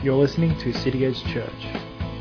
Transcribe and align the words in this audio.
You're 0.00 0.14
listening 0.14 0.56
to 0.60 0.72
City 0.72 1.04
Edge 1.04 1.20
Church. 1.24 1.66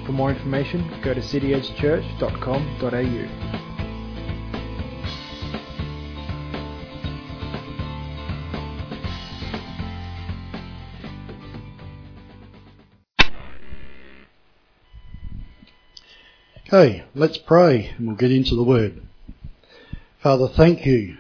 For 0.08 0.12
more 0.12 0.31
information, 0.31 1.00
go 1.04 1.13
to 1.13 1.21
cityedgechurch.com.au. 1.21 3.67
Okay, 16.66 17.04
let's 17.14 17.38
pray 17.38 17.94
and 17.96 18.07
we'll 18.07 18.16
get 18.16 18.32
into 18.32 18.55
the 18.55 18.64
word. 18.64 19.04
Father, 20.23 20.48
thank 20.48 20.84
you 20.84 21.18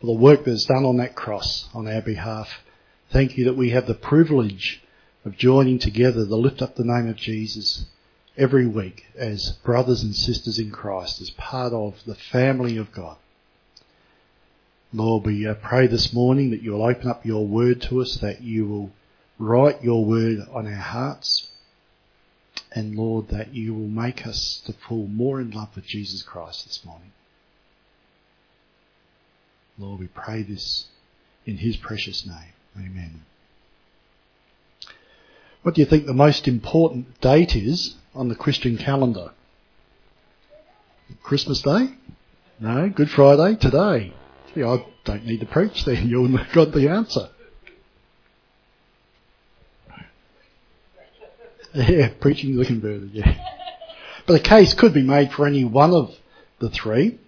for 0.00 0.06
the 0.06 0.14
work 0.14 0.46
that's 0.46 0.64
done 0.64 0.86
on 0.86 0.96
that 0.96 1.14
cross 1.14 1.68
on 1.74 1.86
our 1.86 2.00
behalf. 2.00 2.48
Thank 3.12 3.36
you 3.36 3.44
that 3.44 3.58
we 3.58 3.68
have 3.70 3.86
the 3.86 3.92
privilege 3.92 4.82
of 5.28 5.36
joining 5.36 5.78
together 5.78 6.26
to 6.26 6.36
lift 6.36 6.62
up 6.62 6.74
the 6.74 6.84
name 6.84 7.06
of 7.06 7.16
Jesus 7.16 7.84
every 8.38 8.66
week 8.66 9.04
as 9.14 9.52
brothers 9.62 10.02
and 10.02 10.14
sisters 10.14 10.58
in 10.58 10.70
Christ, 10.70 11.20
as 11.20 11.28
part 11.30 11.74
of 11.74 12.02
the 12.06 12.14
family 12.14 12.78
of 12.78 12.90
God. 12.92 13.18
Lord, 14.90 15.26
we 15.26 15.46
uh, 15.46 15.52
pray 15.52 15.86
this 15.86 16.14
morning 16.14 16.50
that 16.50 16.62
you'll 16.62 16.82
open 16.82 17.08
up 17.08 17.26
your 17.26 17.46
word 17.46 17.82
to 17.82 18.00
us, 18.00 18.16
that 18.16 18.40
you 18.40 18.66
will 18.66 18.90
write 19.38 19.84
your 19.84 20.02
word 20.02 20.38
on 20.50 20.66
our 20.66 20.72
hearts, 20.72 21.50
and 22.72 22.96
Lord, 22.96 23.28
that 23.28 23.52
you 23.52 23.74
will 23.74 23.88
make 23.88 24.26
us 24.26 24.62
to 24.64 24.72
fall 24.72 25.06
more 25.08 25.42
in 25.42 25.50
love 25.50 25.76
with 25.76 25.84
Jesus 25.84 26.22
Christ 26.22 26.64
this 26.64 26.86
morning. 26.86 27.12
Lord, 29.78 30.00
we 30.00 30.06
pray 30.06 30.42
this 30.42 30.86
in 31.44 31.58
his 31.58 31.76
precious 31.76 32.26
name. 32.26 32.54
Amen. 32.78 33.26
What 35.68 35.74
do 35.74 35.82
you 35.82 35.86
think 35.86 36.06
the 36.06 36.14
most 36.14 36.48
important 36.48 37.20
date 37.20 37.54
is 37.54 37.94
on 38.14 38.30
the 38.30 38.34
Christian 38.34 38.78
calendar? 38.78 39.32
Christmas 41.22 41.60
Day? 41.60 41.90
No, 42.58 42.88
Good 42.88 43.10
Friday, 43.10 43.54
today. 43.56 44.14
See, 44.54 44.62
I 44.62 44.82
don't 45.04 45.26
need 45.26 45.40
to 45.40 45.46
preach 45.46 45.84
then, 45.84 46.08
you've 46.08 46.40
got 46.54 46.72
the 46.72 46.88
answer. 46.88 47.28
Yeah, 51.74 52.12
preaching 52.18 52.56
the 52.56 52.64
converted, 52.64 53.10
yeah. 53.12 53.36
But 54.26 54.40
a 54.40 54.42
case 54.42 54.72
could 54.72 54.94
be 54.94 55.02
made 55.02 55.32
for 55.32 55.46
any 55.46 55.66
one 55.66 55.92
of 55.92 56.16
the 56.60 56.70
three 56.70 57.18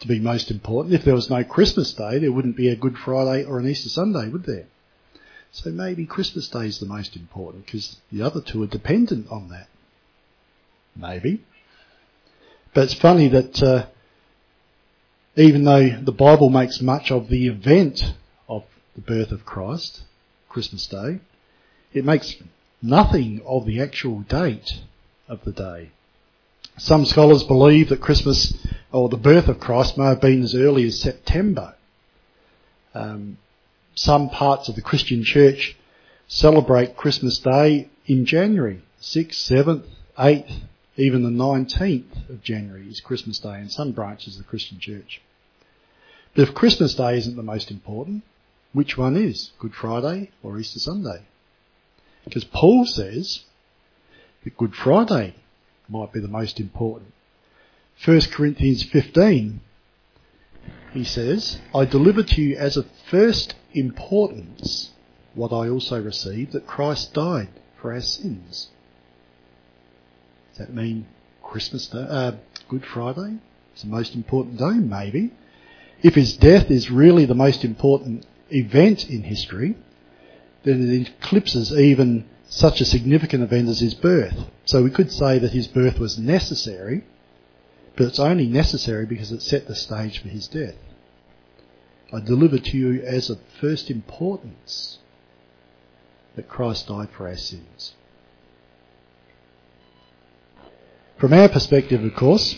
to 0.00 0.08
be 0.08 0.18
most 0.18 0.50
important. 0.50 0.96
If 0.96 1.04
there 1.04 1.14
was 1.14 1.30
no 1.30 1.44
Christmas 1.44 1.92
Day, 1.92 2.18
there 2.18 2.32
wouldn't 2.32 2.56
be 2.56 2.70
a 2.70 2.76
Good 2.76 2.98
Friday 2.98 3.44
or 3.44 3.60
an 3.60 3.68
Easter 3.68 3.88
Sunday, 3.88 4.28
would 4.30 4.46
there? 4.46 4.66
So 5.54 5.70
maybe 5.70 6.04
Christmas 6.04 6.48
Day 6.48 6.66
is 6.66 6.80
the 6.80 6.86
most 6.86 7.14
important 7.14 7.64
because 7.64 7.96
the 8.10 8.22
other 8.22 8.40
two 8.40 8.64
are 8.64 8.66
dependent 8.66 9.28
on 9.30 9.50
that. 9.50 9.68
Maybe. 10.96 11.44
But 12.74 12.84
it's 12.84 12.94
funny 12.94 13.28
that 13.28 13.62
uh, 13.62 13.86
even 15.36 15.62
though 15.62 16.00
the 16.02 16.12
Bible 16.12 16.50
makes 16.50 16.80
much 16.80 17.12
of 17.12 17.28
the 17.28 17.46
event 17.46 18.14
of 18.48 18.64
the 18.96 19.00
birth 19.00 19.30
of 19.30 19.46
Christ, 19.46 20.02
Christmas 20.48 20.88
Day, 20.88 21.20
it 21.92 22.04
makes 22.04 22.34
nothing 22.82 23.40
of 23.46 23.64
the 23.64 23.80
actual 23.80 24.22
date 24.22 24.82
of 25.28 25.44
the 25.44 25.52
day. 25.52 25.92
Some 26.78 27.06
scholars 27.06 27.44
believe 27.44 27.90
that 27.90 28.00
Christmas 28.00 28.52
or 28.90 29.08
the 29.08 29.16
birth 29.16 29.46
of 29.46 29.60
Christ 29.60 29.96
may 29.96 30.06
have 30.06 30.20
been 30.20 30.42
as 30.42 30.56
early 30.56 30.84
as 30.84 31.00
September. 31.00 31.76
Um, 32.92 33.38
some 33.94 34.28
parts 34.28 34.68
of 34.68 34.74
the 34.74 34.82
Christian 34.82 35.22
church 35.22 35.76
celebrate 36.26 36.96
Christmas 36.96 37.38
Day 37.38 37.88
in 38.06 38.26
January, 38.26 38.82
6th, 39.00 39.50
7th, 39.50 39.84
8th, 40.18 40.60
even 40.96 41.22
the 41.22 41.30
19th 41.30 42.28
of 42.28 42.42
January 42.42 42.88
is 42.88 43.00
Christmas 43.00 43.38
Day 43.38 43.58
in 43.58 43.68
some 43.68 43.92
branches 43.92 44.36
of 44.36 44.44
the 44.44 44.48
Christian 44.48 44.78
church. 44.78 45.20
But 46.34 46.48
if 46.48 46.54
Christmas 46.54 46.94
Day 46.94 47.16
isn't 47.18 47.36
the 47.36 47.42
most 47.42 47.70
important, 47.70 48.24
which 48.72 48.98
one 48.98 49.16
is? 49.16 49.52
Good 49.58 49.74
Friday 49.74 50.30
or 50.42 50.58
Easter 50.58 50.80
Sunday? 50.80 51.22
Because 52.24 52.44
Paul 52.44 52.86
says 52.86 53.44
that 54.42 54.56
Good 54.56 54.74
Friday 54.74 55.34
might 55.88 56.12
be 56.12 56.20
the 56.20 56.28
most 56.28 56.58
important. 56.58 57.12
1 58.04 58.20
Corinthians 58.32 58.82
15 58.82 59.60
he 60.92 61.04
says, 61.04 61.58
I 61.74 61.84
delivered 61.84 62.28
to 62.28 62.42
you 62.42 62.56
as 62.56 62.76
of 62.76 62.86
first 63.10 63.54
importance 63.72 64.90
what 65.34 65.52
I 65.52 65.68
also 65.68 66.00
received, 66.00 66.52
that 66.52 66.66
Christ 66.66 67.12
died 67.12 67.48
for 67.80 67.92
our 67.92 68.00
sins. 68.00 68.68
Does 70.50 70.66
that 70.66 70.74
mean 70.74 71.06
Christmas 71.42 71.88
Day, 71.88 72.06
uh, 72.08 72.32
Good 72.68 72.84
Friday 72.86 73.38
is 73.74 73.82
the 73.82 73.88
most 73.88 74.14
important 74.14 74.58
day? 74.58 74.74
Maybe. 74.74 75.32
If 76.02 76.14
his 76.14 76.36
death 76.36 76.70
is 76.70 76.90
really 76.90 77.24
the 77.24 77.34
most 77.34 77.64
important 77.64 78.26
event 78.50 79.08
in 79.10 79.22
history, 79.22 79.76
then 80.62 80.88
it 80.88 81.08
eclipses 81.08 81.72
even 81.72 82.26
such 82.48 82.80
a 82.80 82.84
significant 82.84 83.42
event 83.42 83.68
as 83.68 83.80
his 83.80 83.94
birth. 83.94 84.36
So 84.64 84.82
we 84.82 84.90
could 84.90 85.10
say 85.10 85.38
that 85.38 85.52
his 85.52 85.66
birth 85.66 85.98
was 85.98 86.18
necessary, 86.18 87.04
but 87.96 88.06
it's 88.06 88.18
only 88.18 88.46
necessary 88.46 89.06
because 89.06 89.32
it 89.32 89.42
set 89.42 89.66
the 89.66 89.74
stage 89.74 90.20
for 90.22 90.28
his 90.28 90.46
death. 90.46 90.74
I 92.14 92.20
deliver 92.20 92.58
to 92.58 92.76
you 92.76 93.02
as 93.02 93.28
of 93.28 93.40
first 93.60 93.90
importance 93.90 94.98
that 96.36 96.48
Christ 96.48 96.86
died 96.86 97.08
for 97.10 97.26
our 97.26 97.36
sins. 97.36 97.94
From 101.18 101.32
our 101.32 101.48
perspective, 101.48 102.04
of 102.04 102.14
course, 102.14 102.54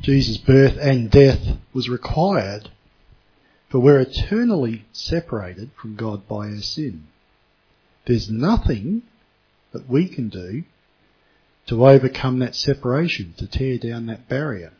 Jesus' 0.00 0.36
birth 0.36 0.76
and 0.80 1.10
death 1.10 1.40
was 1.72 1.88
required, 1.88 2.70
for 3.68 3.80
we're 3.80 4.00
eternally 4.00 4.84
separated 4.92 5.70
from 5.74 5.96
God 5.96 6.28
by 6.28 6.50
our 6.50 6.60
sin. 6.60 7.08
There's 8.06 8.30
nothing 8.30 9.02
that 9.72 9.88
we 9.88 10.06
can 10.06 10.28
do 10.28 10.62
to 11.66 11.84
overcome 11.84 12.38
that 12.40 12.54
separation, 12.54 13.34
to 13.38 13.48
tear 13.48 13.78
down 13.78 14.06
that 14.06 14.28
barrier. 14.28 14.72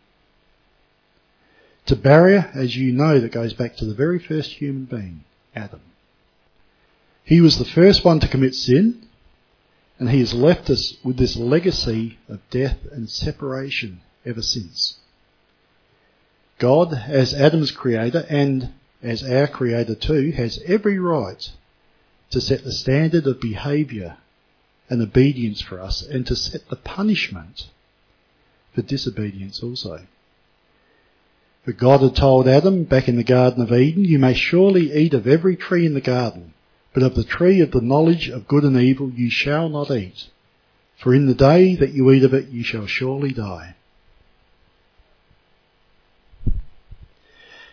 A 1.86 1.96
barrier, 1.96 2.50
as 2.54 2.76
you 2.76 2.92
know, 2.92 3.20
that 3.20 3.30
goes 3.30 3.52
back 3.52 3.76
to 3.76 3.84
the 3.84 3.94
very 3.94 4.18
first 4.18 4.52
human 4.52 4.86
being, 4.86 5.24
Adam. 5.54 5.82
He 7.22 7.40
was 7.40 7.58
the 7.58 7.64
first 7.64 8.04
one 8.04 8.20
to 8.20 8.28
commit 8.28 8.54
sin, 8.54 9.06
and 9.98 10.10
he 10.10 10.20
has 10.20 10.34
left 10.34 10.70
us 10.70 10.96
with 11.04 11.18
this 11.18 11.36
legacy 11.36 12.18
of 12.28 12.40
death 12.50 12.78
and 12.90 13.08
separation 13.08 14.00
ever 14.24 14.42
since. 14.42 14.96
God, 16.58 16.94
as 16.94 17.34
Adam's 17.34 17.70
creator 17.70 18.24
and 18.28 18.72
as 19.02 19.22
our 19.22 19.46
creator 19.46 19.94
too, 19.94 20.32
has 20.32 20.58
every 20.66 20.98
right 20.98 21.50
to 22.30 22.40
set 22.40 22.64
the 22.64 22.72
standard 22.72 23.26
of 23.26 23.40
behaviour 23.40 24.16
and 24.88 25.02
obedience 25.02 25.60
for 25.60 25.80
us 25.80 26.02
and 26.02 26.26
to 26.26 26.34
set 26.34 26.68
the 26.68 26.76
punishment 26.76 27.68
for 28.74 28.82
disobedience 28.82 29.62
also. 29.62 30.06
For 31.64 31.72
God 31.72 32.02
had 32.02 32.14
told 32.14 32.46
Adam 32.46 32.84
back 32.84 33.08
in 33.08 33.16
the 33.16 33.24
Garden 33.24 33.62
of 33.62 33.72
Eden, 33.72 34.04
You 34.04 34.18
may 34.18 34.34
surely 34.34 34.94
eat 34.94 35.14
of 35.14 35.26
every 35.26 35.56
tree 35.56 35.86
in 35.86 35.94
the 35.94 36.00
garden, 36.02 36.52
but 36.92 37.02
of 37.02 37.14
the 37.14 37.24
tree 37.24 37.60
of 37.60 37.70
the 37.70 37.80
knowledge 37.80 38.28
of 38.28 38.46
good 38.46 38.64
and 38.64 38.76
evil 38.76 39.10
you 39.10 39.30
shall 39.30 39.70
not 39.70 39.90
eat. 39.90 40.28
For 40.98 41.14
in 41.14 41.26
the 41.26 41.34
day 41.34 41.74
that 41.76 41.92
you 41.92 42.10
eat 42.12 42.22
of 42.22 42.34
it, 42.34 42.48
you 42.48 42.62
shall 42.62 42.86
surely 42.86 43.32
die. 43.32 43.76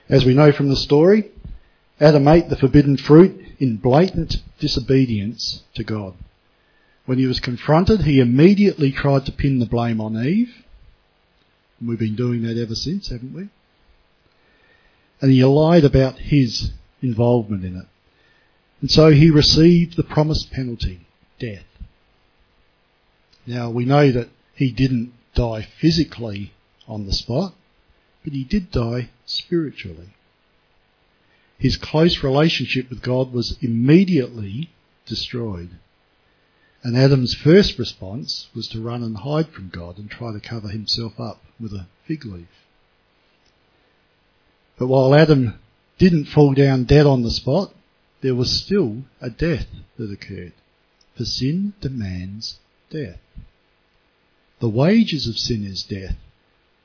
As 0.07 0.25
we 0.25 0.33
know 0.33 0.53
from 0.53 0.69
the 0.69 0.75
story, 0.77 1.29
Adam 1.99 2.27
ate 2.29 2.49
the 2.49 2.57
forbidden 2.57 2.95
fruit 2.97 3.45
in 3.59 3.75
blatant 3.75 4.37
disobedience 4.59 5.63
to 5.75 5.83
God. 5.83 6.13
When 7.05 7.17
he 7.17 7.27
was 7.27 7.41
confronted, 7.41 8.01
he 8.01 8.21
immediately 8.21 8.91
tried 8.91 9.25
to 9.25 9.31
pin 9.33 9.59
the 9.59 9.65
blame 9.65 9.99
on 9.99 10.15
Eve. 10.17 10.63
And 11.79 11.89
we've 11.89 11.99
been 11.99 12.15
doing 12.15 12.43
that 12.43 12.57
ever 12.57 12.75
since, 12.75 13.09
haven't 13.09 13.33
we? 13.33 13.49
And 15.21 15.31
he 15.31 15.43
lied 15.45 15.85
about 15.85 16.17
his 16.17 16.71
involvement 17.01 17.63
in 17.63 17.77
it. 17.77 17.85
And 18.81 18.89
so 18.89 19.11
he 19.11 19.29
received 19.29 19.95
the 19.95 20.03
promised 20.03 20.51
penalty, 20.51 21.01
death. 21.39 21.65
Now 23.45 23.69
we 23.69 23.85
know 23.85 24.11
that 24.11 24.29
he 24.55 24.71
didn't 24.71 25.13
die 25.35 25.61
physically 25.61 26.53
on 26.87 27.05
the 27.05 27.13
spot, 27.13 27.53
but 28.23 28.33
he 28.33 28.43
did 28.43 28.71
die 28.71 29.09
spiritually. 29.25 30.09
His 31.57 31.77
close 31.77 32.23
relationship 32.23 32.89
with 32.89 33.03
God 33.03 33.31
was 33.31 33.57
immediately 33.61 34.71
destroyed. 35.05 35.69
And 36.83 36.97
Adam's 36.97 37.35
first 37.35 37.77
response 37.77 38.47
was 38.55 38.67
to 38.69 38.81
run 38.81 39.03
and 39.03 39.17
hide 39.17 39.49
from 39.49 39.69
God 39.69 39.99
and 39.99 40.09
try 40.09 40.33
to 40.33 40.39
cover 40.39 40.69
himself 40.69 41.19
up 41.19 41.43
with 41.59 41.73
a 41.73 41.85
fig 42.07 42.25
leaf. 42.25 42.47
But 44.81 44.87
while 44.87 45.13
Adam 45.13 45.59
didn't 45.99 46.25
fall 46.25 46.55
down 46.55 46.85
dead 46.85 47.05
on 47.05 47.21
the 47.21 47.29
spot, 47.29 47.71
there 48.21 48.33
was 48.33 48.49
still 48.49 49.03
a 49.21 49.29
death 49.29 49.67
that 49.99 50.11
occurred. 50.11 50.53
for 51.15 51.23
sin 51.23 51.73
demands 51.81 52.57
death. 52.89 53.19
The 54.59 54.69
wages 54.69 55.27
of 55.27 55.37
sin 55.37 55.63
is 55.63 55.83
death, 55.83 56.15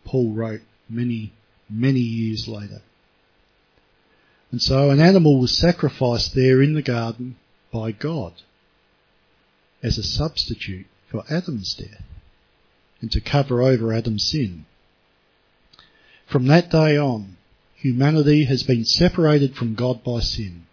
Paul 0.04 0.32
wrote 0.32 0.60
many, 0.90 1.32
many 1.70 2.00
years 2.00 2.46
later. 2.46 2.82
And 4.52 4.60
so 4.60 4.90
an 4.90 5.00
animal 5.00 5.40
was 5.40 5.56
sacrificed 5.56 6.34
there 6.34 6.60
in 6.60 6.74
the 6.74 6.82
garden 6.82 7.36
by 7.72 7.92
God 7.92 8.34
as 9.82 9.96
a 9.96 10.02
substitute 10.02 10.86
for 11.08 11.24
Adam's 11.30 11.72
death 11.72 12.04
and 13.00 13.10
to 13.10 13.22
cover 13.22 13.62
over 13.62 13.94
Adam's 13.94 14.30
sin. 14.30 14.66
From 16.26 16.46
that 16.48 16.70
day 16.70 16.98
on, 16.98 17.36
humanity 17.76 18.44
has 18.44 18.62
been 18.62 18.84
separated 18.84 19.54
from 19.54 19.74
God 19.74 20.02
by 20.02 20.20
sin. 20.20 20.66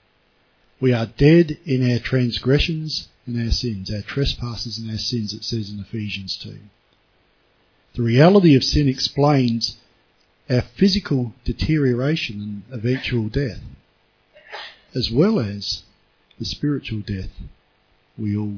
We 0.80 0.94
are 0.94 1.06
dead 1.06 1.58
in 1.66 1.92
our 1.92 2.00
transgressions 2.00 3.08
and 3.26 3.42
our 3.42 3.52
sins, 3.52 3.94
our 3.94 4.02
trespasses 4.02 4.78
and 4.78 4.90
our 4.92 4.98
sins, 4.98 5.34
it 5.34 5.44
says 5.44 5.70
in 5.70 5.80
Ephesians 5.80 6.38
2. 6.38 6.58
The 7.96 8.02
reality 8.02 8.56
of 8.56 8.64
sin 8.64 8.88
explains 8.88 9.78
our 10.50 10.62
physical 10.62 11.34
deterioration 11.46 12.42
and 12.70 12.80
eventual 12.80 13.30
death, 13.30 13.62
as 14.96 15.12
well 15.12 15.40
as 15.40 15.84
the 16.40 16.46
spiritual 16.46 17.00
death 17.00 17.30
we 18.18 18.36
all 18.36 18.58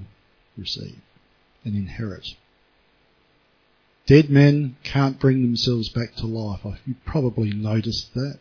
receive 0.58 0.98
and 1.64 1.76
inherit. 1.76 2.36
Dead 4.07 4.30
men 4.30 4.75
can't 4.84 5.19
bring 5.19 5.42
themselves 5.42 5.90
back 5.90 6.16
to 6.16 6.28
life. 6.28 6.60
You've 6.86 7.04
probably 7.06 7.52
noticed 7.52 8.13
that. 8.13 8.38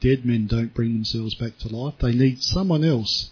Dead 0.00 0.24
men 0.24 0.46
don't 0.46 0.72
bring 0.72 0.92
themselves 0.92 1.34
back 1.34 1.58
to 1.58 1.68
life. 1.68 1.94
They 2.00 2.12
need 2.12 2.42
someone 2.42 2.84
else 2.84 3.30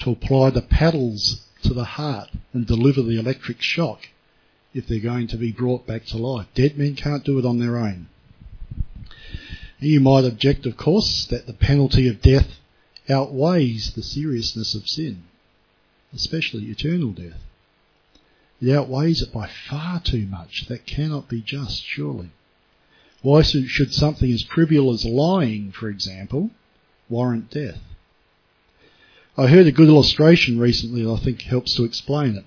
to 0.00 0.10
apply 0.10 0.50
the 0.50 0.62
paddles 0.62 1.42
to 1.62 1.74
the 1.74 1.84
heart 1.84 2.30
and 2.52 2.66
deliver 2.66 3.02
the 3.02 3.18
electric 3.18 3.60
shock 3.60 4.08
if 4.72 4.86
they're 4.86 5.00
going 5.00 5.26
to 5.28 5.36
be 5.36 5.52
brought 5.52 5.86
back 5.86 6.06
to 6.06 6.16
life. 6.16 6.46
Dead 6.54 6.78
men 6.78 6.94
can't 6.94 7.24
do 7.24 7.38
it 7.38 7.44
on 7.44 7.58
their 7.58 7.76
own. 7.76 8.08
You 9.78 10.00
might 10.00 10.24
object, 10.24 10.66
of 10.66 10.76
course, 10.76 11.26
that 11.26 11.46
the 11.46 11.52
penalty 11.52 12.08
of 12.08 12.22
death 12.22 12.48
outweighs 13.08 13.92
the 13.92 14.02
seriousness 14.02 14.74
of 14.74 14.88
sin, 14.88 15.24
especially 16.12 16.64
eternal 16.64 17.12
death. 17.12 17.40
It 18.60 18.72
outweighs 18.72 19.22
it 19.22 19.32
by 19.32 19.48
far 19.48 20.00
too 20.00 20.26
much. 20.26 20.66
That 20.66 20.86
cannot 20.86 21.28
be 21.28 21.40
just, 21.40 21.84
surely. 21.84 22.30
Why 23.22 23.42
should 23.42 23.94
something 23.94 24.30
as 24.30 24.42
trivial 24.42 24.92
as 24.92 25.04
lying, 25.04 25.72
for 25.72 25.88
example, 25.88 26.50
warrant 27.08 27.50
death? 27.50 27.80
I 29.36 29.46
heard 29.46 29.66
a 29.66 29.72
good 29.72 29.88
illustration 29.88 30.58
recently 30.58 31.04
that 31.04 31.12
I 31.12 31.16
think 31.18 31.42
helps 31.42 31.74
to 31.76 31.84
explain 31.84 32.36
it. 32.36 32.44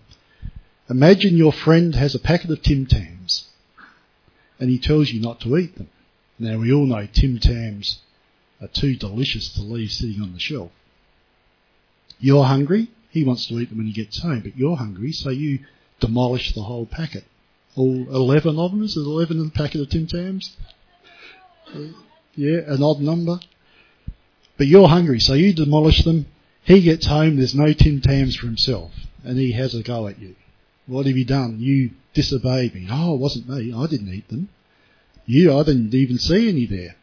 Imagine 0.90 1.38
your 1.38 1.54
friend 1.54 1.96
has 1.96 2.16
a 2.16 2.20
packet 2.20 2.52
of 2.52 2.62
Tim 2.62 2.86
Tams 2.86 3.48
and 4.60 4.70
he 4.70 4.78
tells 4.78 5.10
you 5.10 5.22
not 5.22 5.40
to 5.42 5.58
eat 5.58 5.78
them. 5.78 5.90
Now 6.38 6.60
we 6.60 6.74
all 6.74 6.86
know 6.86 7.08
Tim 7.12 7.40
Tams 7.40 8.00
are 8.62 8.68
too 8.68 8.96
delicious 8.96 9.54
to 9.54 9.62
leave 9.62 9.92
sitting 9.92 10.22
on 10.22 10.34
the 10.34 10.40
shelf. 10.40 10.72
You're 12.20 12.44
hungry, 12.44 12.90
he 13.10 13.24
wants 13.24 13.48
to 13.48 13.60
eat 13.60 13.70
them 13.70 13.78
when 13.78 13.88
he 13.88 13.94
gets 13.94 14.22
home, 14.22 14.42
but 14.42 14.58
you're 14.58 14.76
hungry, 14.76 15.14
so 15.14 15.30
you 15.30 15.60
demolish 16.02 16.54
the 16.54 16.64
whole 16.64 16.86
packet. 16.86 17.24
All 17.78 18.08
11 18.10 18.60
of 18.60 18.72
them? 18.72 18.84
Is 18.84 18.98
it 18.98 19.02
11 19.02 19.38
in 19.38 19.46
the 19.46 19.52
packet 19.52 19.80
of 19.80 19.90
Tim 19.90 20.08
Tams? 20.08 20.58
Yeah, 22.36 22.60
an 22.68 22.84
odd 22.84 23.00
number. 23.00 23.40
But 24.58 24.68
you're 24.68 24.90
hungry, 24.90 25.22
so 25.22 25.34
you 25.34 25.54
demolish 25.54 26.04
them 26.04 26.26
he 26.64 26.82
gets 26.82 27.08
home, 27.08 27.38
there's 27.38 27.56
no 27.56 27.74
Tim 27.74 28.02
Tams 28.02 28.36
for 28.36 28.46
himself, 28.46 28.92
and 29.24 29.38
he 29.38 29.52
has 29.54 29.74
a 29.74 29.82
go 29.82 30.08
at 30.08 30.20
you. 30.20 30.36
What 30.86 31.06
have 31.06 31.18
you 31.18 31.26
done? 31.26 31.60
You 31.60 31.92
disobeyed 32.14 32.76
me. 32.76 32.88
Oh, 32.90 33.16
it 33.16 33.20
wasn't 33.20 33.50
me. 33.50 33.74
I 33.74 33.88
didn't 33.88 34.14
eat 34.14 34.28
them. 34.30 34.50
You, 35.26 35.58
I 35.58 35.64
didn't 35.64 35.94
even 35.94 36.18
see 36.18 36.50
any 36.50 36.66
there. 36.66 36.96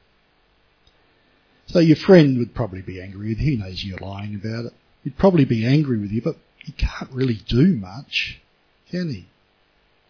So 1.67 1.81
your 1.81 1.97
friend 1.97 2.39
would 2.39 2.55
probably 2.55 2.83
be 2.83 3.01
angry 3.01 3.29
with 3.29 3.39
you. 3.41 3.53
He 3.53 3.56
knows 3.56 3.85
you're 3.85 3.99
lying 3.99 4.35
about 4.35 4.67
it. 4.67 4.73
He'd 5.05 5.19
probably 5.19 5.44
be 5.44 5.67
angry 5.67 5.99
with 5.99 6.11
you, 6.11 6.23
but 6.23 6.37
he 6.59 6.73
can't 6.73 7.11
really 7.11 7.41
do 7.49 7.75
much, 7.75 8.41
he? 8.90 9.26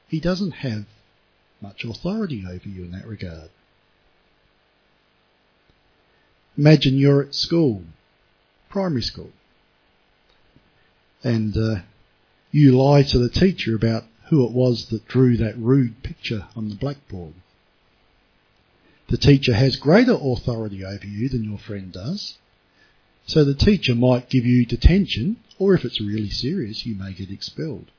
He 0.08 0.20
doesn't 0.20 0.52
have 0.52 0.86
much 1.60 1.84
authority 1.84 2.44
over 2.46 2.68
you 2.68 2.84
in 2.84 2.92
that 2.92 3.06
regard. 3.06 3.50
Imagine 6.56 6.96
you're 6.96 7.22
at 7.22 7.34
school, 7.34 7.82
primary 8.68 9.02
school 9.02 9.30
and 11.22 11.56
uh, 11.56 11.80
you 12.50 12.76
lie 12.76 13.02
to 13.02 13.18
the 13.18 13.28
teacher 13.28 13.74
about 13.74 14.04
who 14.28 14.44
it 14.44 14.52
was 14.52 14.86
that 14.86 15.06
drew 15.08 15.36
that 15.36 15.56
rude 15.58 16.02
picture 16.02 16.46
on 16.54 16.68
the 16.68 16.74
blackboard. 16.74 17.34
The 19.08 19.16
teacher 19.16 19.54
has 19.54 19.76
greater 19.76 20.16
authority 20.20 20.84
over 20.84 21.06
you 21.06 21.28
than 21.28 21.44
your 21.44 21.58
friend 21.58 21.92
does, 21.92 22.36
so 23.26 23.44
the 23.44 23.54
teacher 23.54 23.94
might 23.94 24.30
give 24.30 24.44
you 24.44 24.64
detention, 24.64 25.36
or 25.58 25.74
if 25.74 25.84
it's 25.84 26.00
really 26.00 26.30
serious, 26.30 26.86
you 26.86 26.94
may 26.94 27.12
get 27.12 27.30
expelled. 27.30 27.90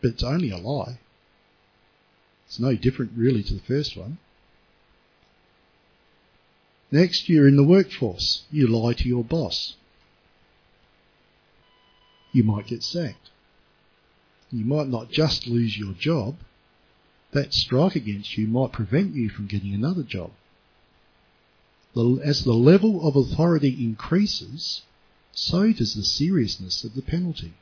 But 0.00 0.12
it's 0.12 0.22
only 0.22 0.50
a 0.50 0.56
lie. 0.56 0.98
It's 2.46 2.60
no 2.60 2.74
different 2.76 3.12
really 3.16 3.42
to 3.42 3.54
the 3.54 3.60
first 3.60 3.96
one. 3.96 4.18
Next, 6.90 7.28
you're 7.28 7.48
in 7.48 7.56
the 7.56 7.64
workforce. 7.64 8.44
You 8.50 8.68
lie 8.68 8.92
to 8.94 9.08
your 9.08 9.24
boss 9.24 9.74
you 12.36 12.44
might 12.44 12.66
get 12.66 12.82
sacked. 12.82 13.30
You 14.52 14.64
might 14.64 14.88
not 14.88 15.10
just 15.10 15.46
lose 15.46 15.78
your 15.78 15.94
job, 15.94 16.36
that 17.32 17.54
strike 17.54 17.96
against 17.96 18.36
you 18.36 18.46
might 18.46 18.72
prevent 18.72 19.14
you 19.14 19.30
from 19.30 19.46
getting 19.46 19.74
another 19.74 20.02
job. 20.02 20.30
As 22.22 22.44
the 22.44 22.52
level 22.52 23.08
of 23.08 23.16
authority 23.16 23.82
increases, 23.82 24.82
so 25.32 25.72
does 25.72 25.94
the 25.94 26.04
seriousness 26.04 26.84
of 26.84 26.94
the 26.94 27.00
penalty. 27.00 27.54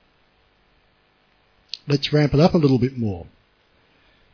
Let's 1.86 2.12
ramp 2.12 2.32
it 2.32 2.40
up 2.40 2.54
a 2.54 2.58
little 2.58 2.78
bit 2.78 2.96
more. 2.96 3.26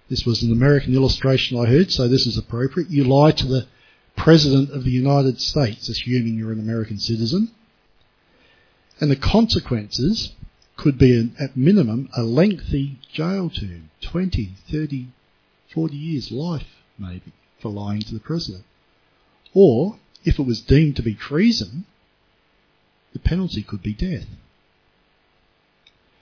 This 0.09 0.25
was 0.25 0.43
an 0.43 0.53
American 0.53 0.95
illustration 0.95 1.59
I 1.59 1.67
heard, 1.67 1.91
so 1.91 2.09
this 2.09 2.27
is 2.27 2.37
appropriate. 2.37 2.91
You 2.91 3.05
lie 3.05 3.33
to 3.33 3.47
the 3.47 3.67
President 4.17 4.71
of 4.71 4.85
the 4.85 4.91
United 4.91 5.41
States, 5.41 5.89
assuming 5.89 6.37
you're 6.37 6.53
an 6.53 6.61
American 6.61 6.99
citizen, 6.99 7.51
and 9.01 9.11
the 9.11 9.17
consequences 9.17 10.33
could 10.77 10.99
be, 10.99 11.19
an, 11.19 11.35
at 11.41 11.57
minimum, 11.57 12.09
a 12.17 12.23
lengthy 12.23 12.99
jail 13.13 13.51
term 13.51 13.91
20, 14.03 14.53
30, 14.71 15.09
40 15.73 15.97
years, 15.97 16.31
life 16.31 16.67
maybe, 16.99 17.33
for 17.61 17.71
lying 17.71 18.03
to 18.03 18.15
the 18.15 18.21
president. 18.21 18.65
Or, 19.55 19.99
if 20.25 20.39
it 20.39 20.47
was 20.47 20.61
deemed 20.61 20.97
to 20.97 21.03
be 21.03 21.15
treason, 21.15 21.87
the 23.13 23.19
penalty 23.19 23.63
could 23.63 23.83
be 23.83 23.95
death. 23.95 24.27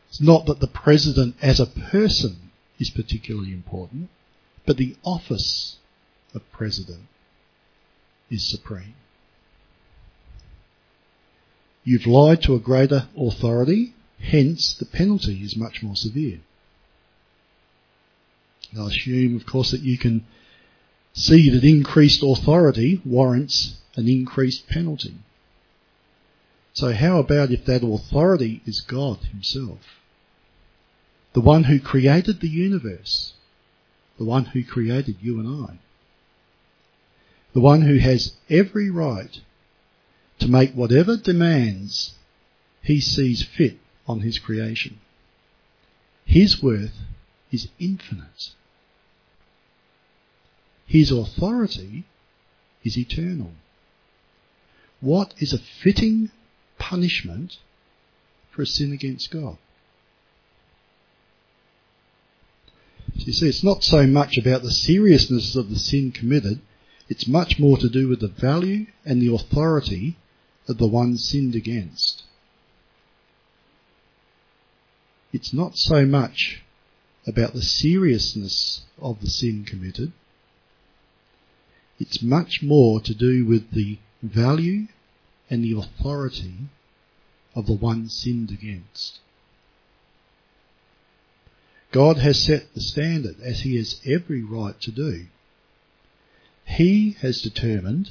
It's 0.09 0.21
not 0.21 0.47
that 0.47 0.61
the 0.61 0.67
president 0.67 1.37
as 1.43 1.61
a 1.61 1.67
person 1.67 2.51
is 2.79 2.91
particularly 2.91 3.53
important, 3.53 4.09
but 4.67 4.77
the 4.77 4.97
office 5.05 5.77
of 6.35 6.51
president 6.53 7.03
is 8.31 8.45
supreme. 8.45 8.95
You've 11.85 12.07
lied 12.07 12.43
to 12.43 12.55
a 12.55 12.61
greater 12.61 13.09
authority, 13.17 13.95
hence 14.21 14.75
the 14.75 14.85
penalty 14.85 15.43
is 15.43 15.57
much 15.57 15.83
more 15.83 15.97
severe. 15.97 16.41
I 18.79 18.87
assume, 18.89 19.37
of 19.37 19.47
course, 19.47 19.71
that 19.71 19.81
you 19.81 19.97
can 19.97 20.27
see 21.15 21.49
that 21.51 21.65
increased 21.65 22.23
authority 22.23 23.01
warrants 23.05 23.79
an 23.97 24.09
increased 24.09 24.69
penalty. 24.69 25.15
So 26.79 26.93
how 26.93 27.19
about 27.19 27.51
if 27.51 27.65
that 27.65 27.83
authority 27.83 28.63
is 28.65 28.81
God 28.81 29.19
himself? 29.33 29.81
The 31.33 31.41
one 31.41 31.65
who 31.65 31.81
created 31.81 32.39
the 32.39 32.49
universe. 32.49 33.33
The 34.17 34.25
one 34.25 34.45
who 34.45 34.63
created 34.63 35.17
you 35.21 35.41
and 35.41 35.67
I. 35.67 35.79
The 37.53 37.59
one 37.59 37.83
who 37.83 37.99
has 37.99 38.37
every 38.49 38.91
right 38.91 39.41
to 40.39 40.47
make 40.47 40.73
whatever 40.73 41.17
demands 41.17 42.15
he 42.81 43.01
sees 43.01 43.43
fit 43.43 43.79
on 44.07 44.21
his 44.21 44.39
creation. 44.39 45.01
His 46.25 46.63
worth 46.63 46.95
is 47.51 47.67
infinite. 47.81 48.51
His 50.87 51.11
authority 51.11 52.05
is 52.85 52.97
eternal. 52.97 53.55
What 55.01 55.35
is 55.39 55.53
a 55.53 55.59
fitting 55.59 56.31
punishment 56.79 57.57
for 58.51 58.63
a 58.63 58.67
sin 58.67 58.93
against 58.93 59.31
God? 59.31 59.57
So 63.19 63.25
you 63.27 63.33
see, 63.33 63.49
it's 63.49 63.65
not 63.65 63.83
so 63.83 64.07
much 64.07 64.39
about 64.39 64.63
the 64.63 64.71
seriousness 64.71 65.57
of 65.57 65.71
the 65.71 65.79
sin 65.79 66.13
committed, 66.13 66.61
it's 67.09 67.27
much 67.27 67.59
more 67.59 67.79
to 67.79 67.89
do 67.89 68.09
with 68.09 68.21
the 68.21 68.29
value 68.29 68.87
and 69.05 69.21
the 69.21 69.35
authority 69.35 70.17
of 70.69 70.79
the 70.79 70.87
one 70.87 71.17
sinned 71.17 71.55
against. 71.55 72.23
it's 75.33 75.53
not 75.53 75.77
so 75.77 76.07
much 76.07 76.63
about 77.27 77.53
the 77.53 77.63
seriousness 77.63 78.83
of 79.01 79.21
the 79.21 79.29
sin 79.29 79.65
committed. 79.65 80.13
It's 81.99 82.23
much 82.23 82.61
more 82.63 83.01
to 83.01 83.15
do 83.15 83.45
with 83.45 83.73
the 83.73 83.99
value 84.23 84.87
and 85.51 85.65
the 85.65 85.79
authority 85.79 86.55
of 87.55 87.67
the 87.67 87.75
one 87.75 88.09
sinned 88.09 88.51
against. 88.51 89.21
God 91.91 92.19
has 92.19 92.43
set 92.43 92.75
the 92.75 92.81
standard 92.81 93.37
as 93.41 93.61
he 93.61 93.77
has 93.77 94.01
every 94.05 94.43
right 94.43 94.79
to 94.83 94.91
do. 94.91 95.27
He 96.67 97.17
has 97.21 97.41
determined 97.41 98.11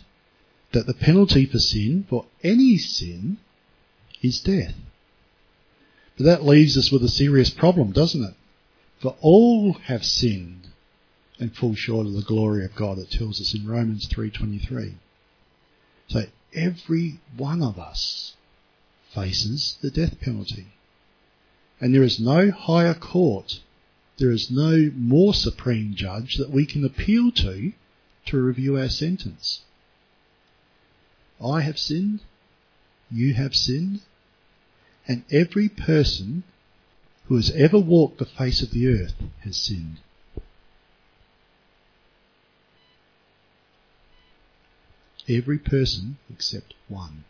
that 0.71 0.87
the 0.87 0.93
penalty 0.93 1.45
for 1.45 1.59
sin, 1.59 2.05
for 2.09 2.25
any 2.43 2.77
sin, 2.77 3.37
is 4.21 4.41
death. 4.41 4.73
But 6.17 6.25
that 6.25 6.43
leaves 6.43 6.75
us 6.77 6.91
with 6.91 7.03
a 7.03 7.09
serious 7.09 7.51
problem, 7.51 7.91
doesn't 7.91 8.23
it? 8.23 8.33
For 8.99 9.15
all 9.21 9.73
have 9.73 10.03
sinned 10.03 10.69
and 11.39 11.55
fall 11.55 11.75
short 11.75 12.07
of 12.07 12.13
the 12.13 12.23
glory 12.23 12.65
of 12.65 12.75
God, 12.75 12.97
it 12.97 13.11
tells 13.11 13.39
us 13.39 13.53
in 13.53 13.67
Romans 13.67 14.07
3.23. 14.09 14.95
So 16.07 16.23
every 16.53 17.19
one 17.35 17.61
of 17.61 17.77
us 17.79 18.33
faces 19.13 19.77
the 19.81 19.91
death 19.91 20.19
penalty. 20.19 20.67
And 21.79 21.93
there 21.93 22.03
is 22.03 22.19
no 22.19 22.51
higher 22.51 22.93
court, 22.93 23.59
there 24.17 24.31
is 24.31 24.49
no 24.49 24.91
more 24.95 25.33
supreme 25.33 25.93
judge 25.93 26.37
that 26.37 26.49
we 26.49 26.65
can 26.65 26.83
appeal 26.83 27.31
to 27.31 27.73
to 28.27 28.41
review 28.41 28.77
our 28.77 28.89
sentence. 28.89 29.61
I 31.43 31.61
have 31.61 31.77
sinned, 31.77 32.21
you 33.11 33.33
have 33.35 33.55
sinned, 33.55 34.01
and 35.07 35.23
every 35.31 35.69
person 35.69 36.43
who 37.25 37.35
has 37.35 37.51
ever 37.51 37.79
walked 37.79 38.17
the 38.17 38.25
face 38.25 38.61
of 38.61 38.71
the 38.71 38.87
earth 38.87 39.13
has 39.41 39.57
sinned. 39.57 39.99
Every 45.27 45.59
person 45.59 46.17
except 46.29 46.73
one. 46.87 47.25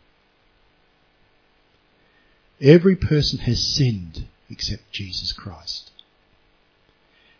Every 2.60 2.96
person 2.96 3.40
has 3.40 3.62
sinned 3.62 4.26
except 4.50 4.92
Jesus 4.92 5.32
Christ. 5.32 5.90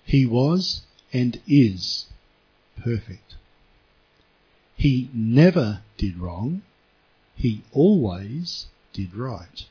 He 0.05 0.27
was 0.27 0.83
and 1.13 1.41
is 1.47 2.07
perfect. 2.83 3.35
He 4.77 5.11
never 5.13 5.83
did 5.97 6.19
wrong. 6.19 6.63
He 7.35 7.63
always 7.73 8.67
did 8.93 9.15
right. 9.15 9.65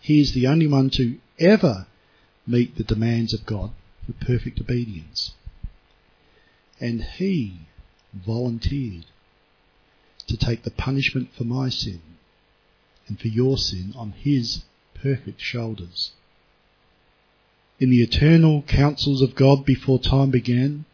He 0.00 0.20
is 0.20 0.32
the 0.32 0.46
only 0.46 0.66
one 0.66 0.90
to 0.90 1.18
ever 1.38 1.86
meet 2.46 2.76
the 2.76 2.84
demands 2.84 3.34
of 3.34 3.46
God 3.46 3.72
for 4.06 4.12
perfect 4.24 4.60
obedience. 4.60 5.34
And 6.80 7.02
he 7.02 7.60
volunteered 8.14 9.04
to 10.30 10.36
take 10.36 10.62
the 10.62 10.70
punishment 10.70 11.28
for 11.36 11.44
my 11.44 11.68
sin 11.68 12.00
and 13.06 13.20
for 13.20 13.28
your 13.28 13.58
sin 13.58 13.92
on 13.96 14.12
his 14.12 14.62
perfect 14.94 15.40
shoulders. 15.40 16.12
In 17.78 17.90
the 17.90 18.02
eternal 18.02 18.62
counsels 18.62 19.22
of 19.22 19.34
God 19.34 19.64
before 19.64 19.98
time 19.98 20.30
began, 20.30 20.84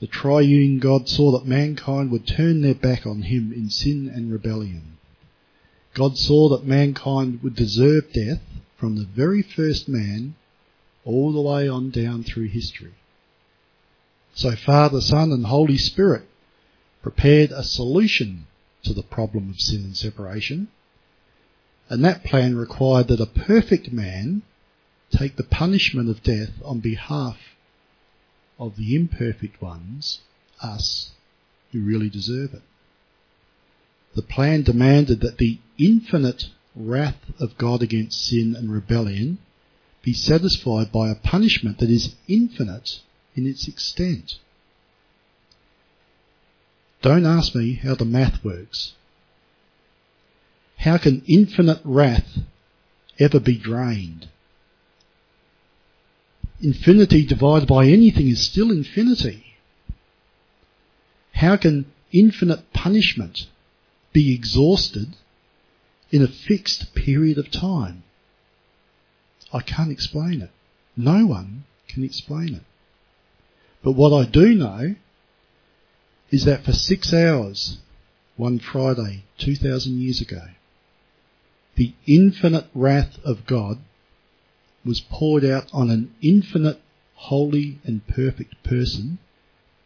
the 0.00 0.06
triune 0.06 0.78
God 0.78 1.08
saw 1.08 1.30
that 1.32 1.46
mankind 1.46 2.10
would 2.10 2.26
turn 2.26 2.62
their 2.62 2.74
back 2.74 3.06
on 3.06 3.22
him 3.22 3.52
in 3.52 3.70
sin 3.70 4.10
and 4.12 4.32
rebellion. 4.32 4.98
God 5.94 6.16
saw 6.16 6.48
that 6.48 6.66
mankind 6.66 7.42
would 7.42 7.54
deserve 7.54 8.12
death 8.12 8.40
from 8.76 8.96
the 8.96 9.04
very 9.04 9.42
first 9.42 9.88
man 9.88 10.34
all 11.04 11.32
the 11.32 11.40
way 11.40 11.68
on 11.68 11.90
down 11.90 12.24
through 12.24 12.48
history. 12.48 12.94
So 14.34 14.52
Father, 14.52 15.00
Son 15.00 15.32
and 15.32 15.46
Holy 15.46 15.76
Spirit 15.76 16.22
prepared 17.02 17.52
a 17.52 17.62
solution 17.62 18.46
to 18.84 18.94
the 18.94 19.02
problem 19.02 19.50
of 19.50 19.60
sin 19.60 19.82
and 19.84 19.96
separation. 19.96 20.68
And 21.88 22.04
that 22.04 22.24
plan 22.24 22.56
required 22.56 23.08
that 23.08 23.20
a 23.20 23.26
perfect 23.26 23.92
man 23.92 24.42
take 25.10 25.36
the 25.36 25.42
punishment 25.42 26.08
of 26.08 26.22
death 26.22 26.50
on 26.64 26.80
behalf 26.80 27.36
of 28.58 28.76
the 28.76 28.94
imperfect 28.94 29.60
ones, 29.60 30.20
us, 30.62 31.10
who 31.72 31.80
really 31.80 32.08
deserve 32.08 32.54
it. 32.54 32.62
The 34.14 34.22
plan 34.22 34.62
demanded 34.62 35.20
that 35.20 35.38
the 35.38 35.58
infinite 35.78 36.46
wrath 36.76 37.20
of 37.38 37.58
God 37.58 37.82
against 37.82 38.26
sin 38.26 38.54
and 38.56 38.72
rebellion 38.72 39.38
be 40.02 40.12
satisfied 40.12 40.92
by 40.92 41.10
a 41.10 41.14
punishment 41.14 41.78
that 41.78 41.90
is 41.90 42.14
infinite 42.28 43.00
in 43.34 43.46
its 43.46 43.68
extent. 43.68 44.36
Don't 47.02 47.26
ask 47.26 47.54
me 47.54 47.74
how 47.74 47.94
the 47.94 48.04
math 48.04 48.44
works. 48.44 48.92
How 50.78 50.98
can 50.98 51.22
infinite 51.26 51.80
wrath 51.84 52.38
ever 53.18 53.40
be 53.40 53.56
drained? 53.56 54.28
Infinity 56.60 57.24
divided 57.24 57.68
by 57.68 57.86
anything 57.86 58.28
is 58.28 58.42
still 58.42 58.70
infinity. 58.70 59.56
How 61.32 61.56
can 61.56 61.86
infinite 62.12 62.72
punishment 62.72 63.46
be 64.12 64.34
exhausted 64.34 65.16
in 66.10 66.22
a 66.22 66.28
fixed 66.28 66.94
period 66.94 67.38
of 67.38 67.50
time. 67.50 68.02
I 69.52 69.60
can't 69.60 69.92
explain 69.92 70.42
it. 70.42 70.50
No 70.96 71.26
one 71.26 71.64
can 71.88 72.04
explain 72.04 72.54
it. 72.54 72.62
But 73.82 73.92
what 73.92 74.12
I 74.12 74.28
do 74.28 74.54
know 74.54 74.96
is 76.30 76.44
that 76.44 76.64
for 76.64 76.72
six 76.72 77.12
hours, 77.12 77.78
one 78.36 78.58
Friday, 78.58 79.24
2,000 79.38 80.00
years 80.00 80.20
ago, 80.20 80.42
the 81.76 81.92
infinite 82.06 82.66
wrath 82.74 83.18
of 83.24 83.46
God 83.46 83.78
was 84.84 85.00
poured 85.00 85.44
out 85.44 85.68
on 85.72 85.90
an 85.90 86.14
infinite, 86.22 86.80
holy, 87.14 87.78
and 87.84 88.06
perfect 88.06 88.62
person 88.62 89.18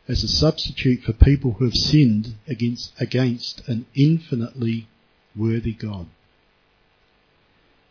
as 0.06 0.22
a 0.22 0.28
substitute 0.28 1.02
for 1.02 1.12
people 1.12 1.52
who 1.52 1.64
have 1.64 1.74
sinned 1.74 2.34
against, 2.46 2.92
against 3.00 3.66
an 3.68 3.86
infinitely 3.94 4.86
worthy 5.34 5.72
God. 5.72 6.06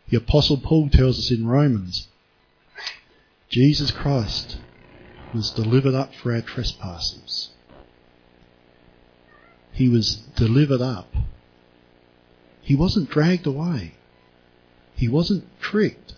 The 0.08 0.16
Apostle 0.18 0.58
Paul 0.58 0.88
tells 0.90 1.18
us 1.18 1.30
in 1.30 1.46
Romans 1.46 2.08
Jesus 3.48 3.90
Christ 3.90 4.58
was 5.32 5.50
delivered 5.50 5.94
up 5.94 6.14
for 6.14 6.34
our 6.34 6.40
trespasses. 6.40 7.50
He 9.74 9.88
was 9.88 10.16
delivered 10.36 10.80
up. 10.80 11.14
He 12.62 12.74
wasn't 12.74 13.10
dragged 13.10 13.46
away. 13.46 13.94
He 14.94 15.08
wasn't 15.08 15.44
tricked. 15.60 16.14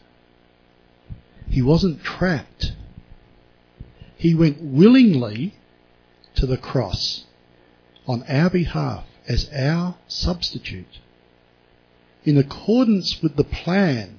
He 1.48 1.62
wasn't 1.62 2.02
trapped. 2.02 2.72
He 4.16 4.34
went 4.34 4.60
willingly 4.60 5.54
to 6.34 6.46
the 6.46 6.58
cross 6.58 7.24
on 8.06 8.22
our 8.28 8.50
behalf 8.50 9.04
as 9.26 9.50
our 9.52 9.96
substitute 10.06 11.00
in 12.24 12.36
accordance 12.36 13.22
with 13.22 13.36
the 13.36 13.44
plan 13.44 14.18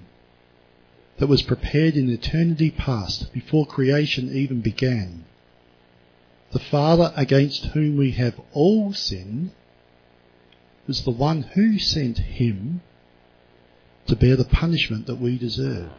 that 1.18 1.28
was 1.28 1.42
prepared 1.42 1.96
in 1.96 2.10
eternity 2.10 2.72
past 2.72 3.32
before 3.34 3.66
creation 3.66 4.36
even 4.36 4.62
began. 4.62 5.26
The 6.52 6.60
Father 6.60 7.12
against 7.16 7.66
whom 7.68 7.98
we 7.98 8.12
have 8.12 8.40
all 8.54 8.94
sinned 8.94 9.52
was 10.88 11.04
the 11.04 11.12
one 11.12 11.42
who 11.44 11.78
sent 11.78 12.18
him 12.18 12.82
to 14.08 14.16
bear 14.16 14.38
the 14.38 14.46
punishment 14.46 15.06
that 15.08 15.20
we 15.20 15.38
deserve. 15.38 15.90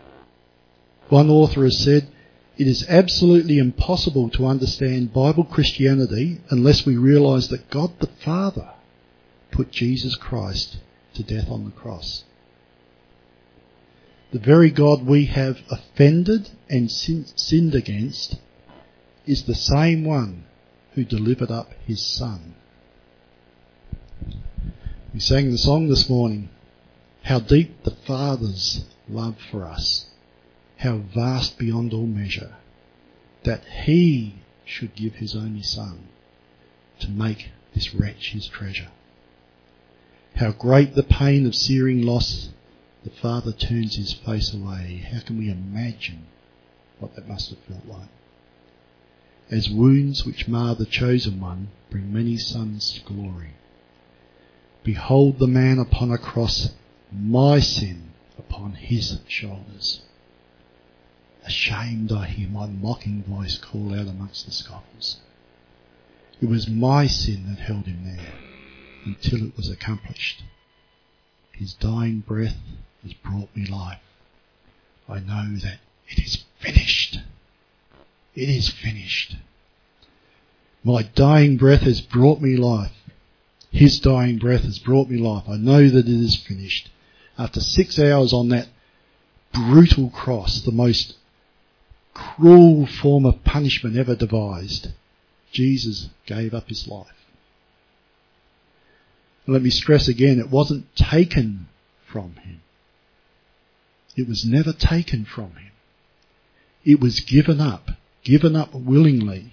One 1.11 1.28
author 1.28 1.64
has 1.64 1.78
said, 1.78 2.09
it 2.57 2.67
is 2.67 2.87
absolutely 2.88 3.59
impossible 3.59 4.31
to 4.31 4.47
understand 4.47 5.12
Bible 5.12 5.45
Christianity 5.45 6.40
unless 6.50 6.85
we 6.85 6.97
realize 6.97 7.49
that 7.49 7.71
God 7.71 7.93
the 8.00 8.09
Father 8.25 8.71
put 9.50 9.71
Jesus 9.71 10.17
Christ 10.17 10.78
to 11.14 11.23
death 11.23 11.50
on 11.50 11.64
the 11.67 11.71
cross. 11.71 12.25
The 14.33 14.38
very 14.38 14.71
God 14.71 15.07
we 15.07 15.26
have 15.26 15.59
offended 15.71 16.50
and 16.69 16.90
sinned 16.90 17.75
against 17.75 18.37
is 19.28 19.42
the 19.44 19.54
same 19.54 20.04
one 20.04 20.44
who 20.94 21.04
delivered 21.04 21.50
up 21.50 21.73
his 21.87 22.00
Son. 22.00 22.54
We 25.12 25.20
sang 25.20 25.50
the 25.50 25.58
song 25.58 25.88
this 25.88 26.08
morning, 26.08 26.49
How 27.23 27.38
Deep 27.38 27.82
the 27.82 27.90
Father's 27.90 28.87
Love 29.08 29.37
for 29.50 29.64
Us, 29.64 30.06
how 30.78 30.99
vast 30.99 31.58
beyond 31.58 31.92
all 31.92 32.06
measure, 32.06 32.54
that 33.44 33.64
He 33.85 34.37
should 34.64 34.94
give 34.94 35.16
His 35.16 35.37
only 35.37 35.62
Son 35.62 36.08
to 37.00 37.11
make 37.11 37.50
this 37.75 37.94
wretch 37.94 38.32
His 38.32 38.47
treasure. 38.47 38.88
How 40.37 40.52
great 40.52 40.94
the 40.94 41.02
pain 41.02 41.47
of 41.47 41.54
searing 41.54 42.02
loss 42.02 42.49
the 43.04 43.11
Father 43.11 43.52
turns 43.52 43.97
his 43.97 44.12
face 44.12 44.52
away. 44.54 45.06
How 45.12 45.20
can 45.20 45.38
we 45.38 45.50
imagine 45.50 46.26
what 46.99 47.14
that 47.14 47.28
must 47.28 47.50
have 47.50 47.58
felt 47.61 47.87
like? 47.87 48.08
As 49.50 49.71
wounds 49.71 50.26
which 50.26 50.47
mar 50.47 50.75
the 50.75 50.85
chosen 50.85 51.40
one 51.40 51.69
bring 51.90 52.12
many 52.12 52.37
sons 52.37 52.93
to 52.93 53.00
glory. 53.00 53.55
Behold 54.85 55.38
the 55.38 55.47
man 55.47 55.78
upon 55.78 56.11
a 56.11 56.19
cross, 56.19 56.75
my 57.11 57.59
sin 57.59 58.12
upon 58.37 58.75
his 58.75 59.21
shoulders. 59.26 60.02
Ashamed, 61.45 62.12
I 62.12 62.26
hear 62.26 62.49
my 62.49 62.67
mocking 62.67 63.23
voice 63.23 63.57
call 63.57 63.95
out 63.95 64.07
amongst 64.07 64.45
the 64.45 64.52
scoffers. 64.52 65.17
It 66.43 66.47
was 66.47 66.69
my 66.69 67.07
sin 67.07 67.47
that 67.49 67.59
held 67.59 67.87
him 67.87 68.05
there 68.05 68.35
until 69.05 69.47
it 69.47 69.57
was 69.57 69.71
accomplished. 69.71 70.43
His 71.52 71.73
dying 71.73 72.21
breath 72.21 72.61
has 73.02 73.14
brought 73.14 73.57
me 73.57 73.64
life. 73.64 74.02
I 75.09 75.21
know 75.21 75.57
that 75.57 75.78
it 76.09 76.19
is 76.19 76.45
finished. 76.59 77.19
It 78.35 78.49
is 78.49 78.68
finished. 78.68 79.37
My 80.85 81.02
dying 81.02 81.56
breath 81.56 81.82
has 81.82 82.00
brought 82.00 82.40
me 82.40 82.56
life. 82.56 82.92
His 83.70 84.00
dying 84.00 84.38
breath 84.38 84.62
has 84.62 84.78
brought 84.78 85.08
me 85.08 85.18
life. 85.18 85.44
I 85.49 85.56
know 85.56 85.88
that 85.88 86.06
it 86.06 86.25
is 86.25 86.37
finished. 86.37 86.90
After 87.37 87.61
six 87.61 87.99
hours 87.99 88.32
on 88.32 88.49
that 88.49 88.68
brutal 89.52 90.11
cross, 90.11 90.62
the 90.62 90.73
most 90.73 91.16
cruel 92.14 92.87
form 92.87 93.26
of 93.26 93.44
punishment 93.44 93.97
ever 93.97 94.16
devised, 94.16 94.88
Jesus 95.52 96.08
gave 96.26 96.54
up 96.54 96.68
his 96.68 96.88
life. 96.88 97.06
And 99.47 99.54
let 99.54 99.62
me 99.62 99.70
stress 99.70 100.08
again, 100.08 100.38
it 100.38 100.50
wasn't 100.50 100.94
taken 100.97 101.68
from 102.06 102.35
him. 102.37 102.61
It 104.16 104.28
was 104.28 104.44
never 104.44 104.73
taken 104.73 105.25
from 105.25 105.52
him. 105.52 105.70
It 106.85 107.00
was 107.00 107.20
given 107.20 107.61
up, 107.61 107.90
given 108.28 108.54
up 108.54 108.75
willingly, 108.75 109.50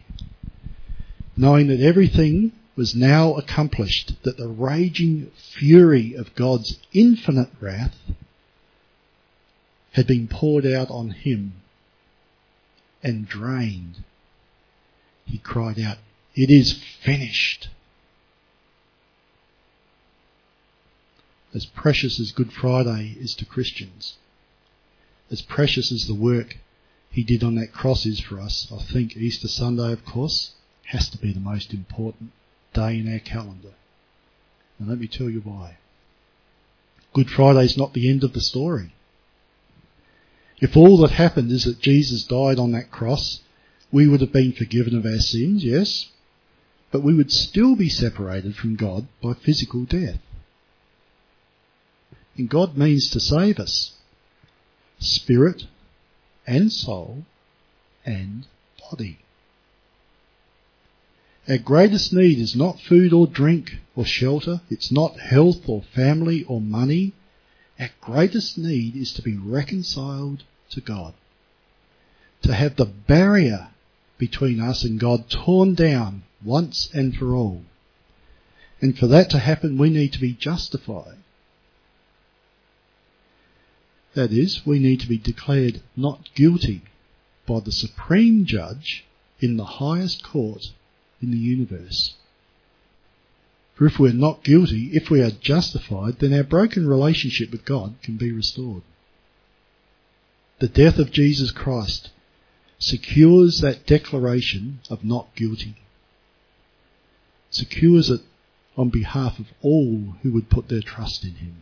knowing 1.37 1.67
that 1.67 1.79
everything 1.79 2.51
was 2.75 2.93
now 2.93 3.33
accomplished, 3.35 4.21
that 4.23 4.35
the 4.35 4.49
raging 4.49 5.31
fury 5.37 6.13
of 6.13 6.35
God's 6.35 6.77
infinite 6.91 7.47
wrath 7.61 7.95
had 9.93 10.05
been 10.05 10.27
poured 10.27 10.65
out 10.65 10.89
on 10.89 11.11
him 11.11 11.53
and 13.01 13.25
drained. 13.25 14.03
He 15.25 15.37
cried 15.37 15.79
out, 15.79 15.99
It 16.35 16.51
is 16.51 16.73
finished. 16.73 17.69
As 21.53 21.65
precious 21.65 22.19
as 22.19 22.33
Good 22.33 22.51
Friday 22.51 23.15
is 23.21 23.35
to 23.35 23.45
Christians, 23.45 24.15
as 25.31 25.41
precious 25.41 25.93
as 25.93 26.07
the 26.07 26.13
work 26.13 26.57
he 27.15 27.23
did 27.23 27.45
on 27.45 27.55
that 27.55 27.71
cross 27.71 28.05
is 28.05 28.19
for 28.19 28.41
us, 28.41 28.69
I 28.69 28.83
think 28.91 29.15
Easter 29.15 29.47
Sunday, 29.47 29.93
of 29.93 30.03
course, 30.03 30.51
has 30.87 31.07
to 31.11 31.17
be 31.17 31.31
the 31.31 31.39
most 31.39 31.73
important 31.73 32.31
day 32.73 32.99
in 32.99 33.09
our 33.11 33.19
calendar. 33.19 33.71
And 34.77 34.89
let 34.89 34.99
me 34.99 35.07
tell 35.07 35.29
you 35.29 35.39
why. 35.39 35.77
Good 37.13 37.29
Friday 37.29 37.63
is 37.63 37.77
not 37.77 37.93
the 37.93 38.09
end 38.09 38.25
of 38.25 38.33
the 38.33 38.41
story. 38.41 38.93
If 40.59 40.75
all 40.75 40.97
that 40.97 41.11
happened 41.11 41.51
is 41.51 41.63
that 41.63 41.79
Jesus 41.79 42.25
died 42.25 42.59
on 42.59 42.73
that 42.73 42.91
cross, 42.91 43.39
we 43.93 44.09
would 44.09 44.19
have 44.19 44.33
been 44.33 44.51
forgiven 44.51 44.97
of 44.97 45.05
our 45.05 45.19
sins, 45.19 45.63
yes, 45.63 46.09
but 46.91 47.01
we 47.01 47.13
would 47.13 47.31
still 47.31 47.77
be 47.77 47.87
separated 47.87 48.57
from 48.57 48.75
God 48.75 49.07
by 49.23 49.35
physical 49.35 49.85
death. 49.85 50.19
And 52.35 52.49
God 52.49 52.75
means 52.75 53.09
to 53.11 53.21
save 53.21 53.57
us 53.57 53.93
spirit 54.99 55.63
and 56.47 56.71
soul 56.71 57.25
and 58.05 58.45
body. 58.89 59.19
Our 61.47 61.57
greatest 61.59 62.11
need 62.11 62.39
is 62.39 62.55
not 62.55 62.79
food 62.79 63.13
or 63.13 63.27
drink 63.27 63.77
or 63.95 64.05
shelter. 64.05 64.61
It's 64.69 64.91
not 64.91 65.19
health 65.19 65.67
or 65.67 65.83
family 65.83 66.43
or 66.43 66.59
money. 66.59 67.13
Our 67.79 67.89
greatest 68.01 68.57
need 68.57 68.95
is 68.95 69.13
to 69.13 69.21
be 69.21 69.37
reconciled 69.37 70.43
to 70.71 70.81
God. 70.81 71.13
To 72.43 72.53
have 72.53 72.75
the 72.75 72.85
barrier 72.85 73.67
between 74.17 74.59
us 74.59 74.83
and 74.83 74.99
God 74.99 75.29
torn 75.29 75.75
down 75.75 76.23
once 76.43 76.89
and 76.93 77.15
for 77.15 77.35
all. 77.35 77.63
And 78.81 78.97
for 78.97 79.07
that 79.07 79.29
to 79.31 79.39
happen, 79.39 79.77
we 79.77 79.89
need 79.89 80.13
to 80.13 80.19
be 80.19 80.33
justified. 80.33 81.17
That 84.15 84.31
is, 84.31 84.65
we 84.65 84.79
need 84.79 85.01
to 85.01 85.09
be 85.09 85.17
declared 85.17 85.81
not 85.95 86.29
guilty 86.35 86.81
by 87.45 87.59
the 87.59 87.71
supreme 87.71 88.45
judge 88.45 89.05
in 89.39 89.57
the 89.57 89.65
highest 89.65 90.23
court 90.23 90.71
in 91.21 91.31
the 91.31 91.37
universe. 91.37 92.15
For 93.75 93.85
if 93.85 93.99
we're 93.99 94.13
not 94.13 94.43
guilty, 94.43 94.91
if 94.93 95.09
we 95.09 95.21
are 95.21 95.31
justified, 95.31 96.19
then 96.19 96.33
our 96.33 96.43
broken 96.43 96.87
relationship 96.87 97.51
with 97.51 97.65
God 97.65 97.95
can 98.01 98.15
be 98.15 98.31
restored. 98.31 98.83
The 100.59 100.69
death 100.69 100.97
of 100.97 101.11
Jesus 101.11 101.51
Christ 101.51 102.09
secures 102.79 103.59
that 103.59 103.85
declaration 103.85 104.79
of 104.89 105.03
not 105.03 105.35
guilty, 105.35 105.75
secures 107.49 108.09
it 108.09 108.21
on 108.77 108.89
behalf 108.89 109.39
of 109.39 109.47
all 109.61 110.15
who 110.21 110.31
would 110.31 110.49
put 110.49 110.69
their 110.69 110.81
trust 110.81 111.25
in 111.25 111.35
him. 111.35 111.57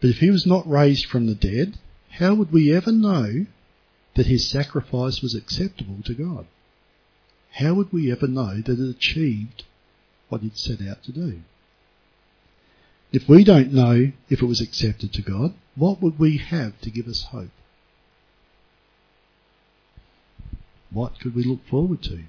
But 0.00 0.10
if 0.10 0.18
he 0.18 0.30
was 0.30 0.46
not 0.46 0.68
raised 0.68 1.06
from 1.06 1.26
the 1.26 1.34
dead, 1.34 1.78
how 2.10 2.34
would 2.34 2.52
we 2.52 2.72
ever 2.72 2.92
know 2.92 3.46
that 4.14 4.26
his 4.26 4.48
sacrifice 4.48 5.20
was 5.20 5.34
acceptable 5.34 5.98
to 6.04 6.14
God? 6.14 6.46
How 7.52 7.74
would 7.74 7.92
we 7.92 8.10
ever 8.10 8.26
know 8.26 8.60
that 8.60 8.78
it 8.78 8.88
achieved 8.88 9.64
what 10.28 10.42
it 10.42 10.58
set 10.58 10.80
out 10.82 11.02
to 11.04 11.12
do? 11.12 11.40
If 13.12 13.28
we 13.28 13.44
don't 13.44 13.72
know 13.72 14.10
if 14.28 14.42
it 14.42 14.46
was 14.46 14.60
accepted 14.60 15.12
to 15.12 15.22
God, 15.22 15.54
what 15.76 16.02
would 16.02 16.18
we 16.18 16.38
have 16.38 16.80
to 16.80 16.90
give 16.90 17.06
us 17.06 17.22
hope? 17.22 17.50
What 20.90 21.20
could 21.20 21.34
we 21.34 21.44
look 21.44 21.66
forward 21.66 22.02
to? 22.04 22.24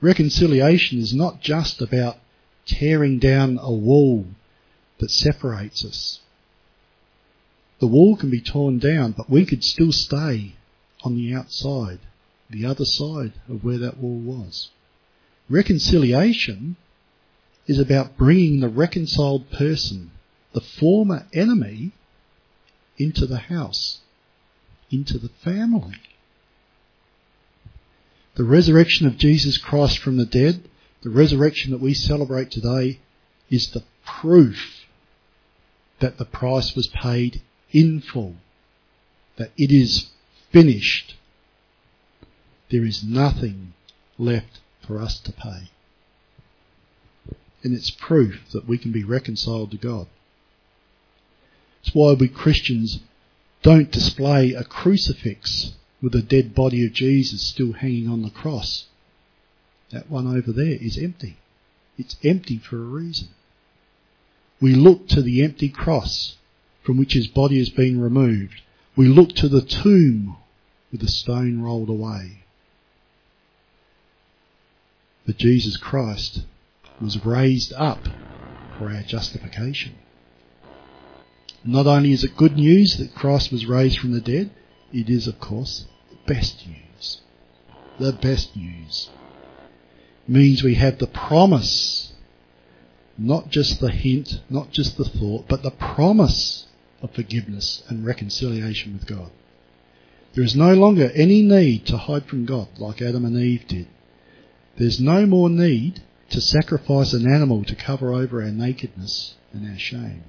Reconciliation 0.00 0.98
is 0.98 1.12
not 1.12 1.40
just 1.40 1.82
about 1.82 2.18
tearing 2.66 3.18
down 3.18 3.58
a 3.60 3.72
wall 3.72 4.26
that 4.98 5.10
separates 5.10 5.84
us. 5.84 6.20
The 7.80 7.86
wall 7.86 8.16
can 8.16 8.30
be 8.30 8.40
torn 8.40 8.78
down, 8.78 9.12
but 9.12 9.30
we 9.30 9.46
could 9.46 9.62
still 9.62 9.92
stay 9.92 10.54
on 11.02 11.14
the 11.14 11.32
outside, 11.32 12.00
the 12.50 12.66
other 12.66 12.84
side 12.84 13.32
of 13.48 13.62
where 13.62 13.78
that 13.78 13.98
wall 13.98 14.18
was. 14.18 14.70
Reconciliation 15.48 16.76
is 17.66 17.78
about 17.78 18.16
bringing 18.16 18.60
the 18.60 18.68
reconciled 18.68 19.50
person, 19.50 20.10
the 20.52 20.60
former 20.60 21.26
enemy, 21.32 21.92
into 22.96 23.26
the 23.26 23.38
house, 23.38 24.00
into 24.90 25.18
the 25.18 25.30
family. 25.44 26.00
The 28.34 28.44
resurrection 28.44 29.06
of 29.06 29.18
Jesus 29.18 29.58
Christ 29.58 29.98
from 29.98 30.16
the 30.16 30.26
dead, 30.26 30.68
the 31.02 31.10
resurrection 31.10 31.70
that 31.70 31.80
we 31.80 31.94
celebrate 31.94 32.50
today, 32.50 32.98
is 33.50 33.70
the 33.70 33.84
proof 34.04 34.77
that 36.00 36.18
the 36.18 36.24
price 36.24 36.74
was 36.74 36.86
paid 36.88 37.42
in 37.72 38.00
full, 38.00 38.36
that 39.36 39.50
it 39.56 39.70
is 39.70 40.10
finished. 40.52 41.16
There 42.70 42.84
is 42.84 43.02
nothing 43.02 43.74
left 44.18 44.60
for 44.86 45.00
us 45.00 45.18
to 45.20 45.32
pay. 45.32 45.70
And 47.62 47.74
it's 47.74 47.90
proof 47.90 48.50
that 48.52 48.68
we 48.68 48.78
can 48.78 48.92
be 48.92 49.04
reconciled 49.04 49.70
to 49.72 49.76
God. 49.76 50.06
It's 51.82 51.94
why 51.94 52.12
we 52.12 52.28
Christians 52.28 53.00
don't 53.62 53.90
display 53.90 54.52
a 54.52 54.64
crucifix 54.64 55.72
with 56.00 56.12
the 56.12 56.22
dead 56.22 56.54
body 56.54 56.86
of 56.86 56.92
Jesus 56.92 57.42
still 57.42 57.72
hanging 57.72 58.08
on 58.08 58.22
the 58.22 58.30
cross. 58.30 58.86
That 59.90 60.08
one 60.08 60.26
over 60.26 60.52
there 60.52 60.78
is 60.80 60.98
empty. 60.98 61.38
It's 61.96 62.16
empty 62.22 62.58
for 62.58 62.76
a 62.76 62.80
reason. 62.80 63.28
We 64.60 64.74
look 64.74 65.08
to 65.08 65.22
the 65.22 65.42
empty 65.42 65.68
cross 65.68 66.36
from 66.82 66.96
which 66.96 67.12
his 67.12 67.28
body 67.28 67.58
has 67.58 67.68
been 67.68 68.00
removed. 68.00 68.62
We 68.96 69.06
look 69.06 69.34
to 69.36 69.48
the 69.48 69.62
tomb 69.62 70.36
with 70.90 71.00
the 71.00 71.08
stone 71.08 71.60
rolled 71.60 71.88
away. 71.88 72.44
But 75.26 75.36
Jesus 75.36 75.76
Christ 75.76 76.44
was 77.00 77.24
raised 77.24 77.72
up 77.74 78.08
for 78.78 78.90
our 78.90 79.02
justification. 79.02 79.94
Not 81.64 81.86
only 81.86 82.12
is 82.12 82.24
it 82.24 82.36
good 82.36 82.56
news 82.56 82.96
that 82.96 83.14
Christ 83.14 83.52
was 83.52 83.66
raised 83.66 83.98
from 83.98 84.12
the 84.12 84.20
dead, 84.20 84.50
it 84.92 85.10
is, 85.10 85.26
of 85.26 85.38
course, 85.38 85.84
the 86.10 86.32
best 86.32 86.66
news. 86.66 87.20
The 87.98 88.12
best 88.12 88.56
news. 88.56 89.10
It 90.26 90.32
means 90.32 90.62
we 90.62 90.76
have 90.76 90.98
the 90.98 91.06
promise 91.06 92.07
not 93.18 93.50
just 93.50 93.80
the 93.80 93.90
hint, 93.90 94.40
not 94.48 94.70
just 94.70 94.96
the 94.96 95.04
thought, 95.04 95.46
but 95.48 95.62
the 95.62 95.72
promise 95.72 96.66
of 97.02 97.10
forgiveness 97.12 97.82
and 97.88 98.06
reconciliation 98.06 98.92
with 98.92 99.06
God. 99.06 99.30
There 100.34 100.44
is 100.44 100.54
no 100.54 100.74
longer 100.74 101.10
any 101.14 101.42
need 101.42 101.86
to 101.86 101.96
hide 101.96 102.26
from 102.26 102.46
God 102.46 102.68
like 102.78 103.02
Adam 103.02 103.24
and 103.24 103.36
Eve 103.36 103.66
did. 103.66 103.88
There's 104.76 105.00
no 105.00 105.26
more 105.26 105.50
need 105.50 106.02
to 106.30 106.40
sacrifice 106.40 107.12
an 107.12 107.26
animal 107.28 107.64
to 107.64 107.74
cover 107.74 108.12
over 108.12 108.42
our 108.42 108.50
nakedness 108.50 109.34
and 109.52 109.68
our 109.68 109.78
shame. 109.78 110.22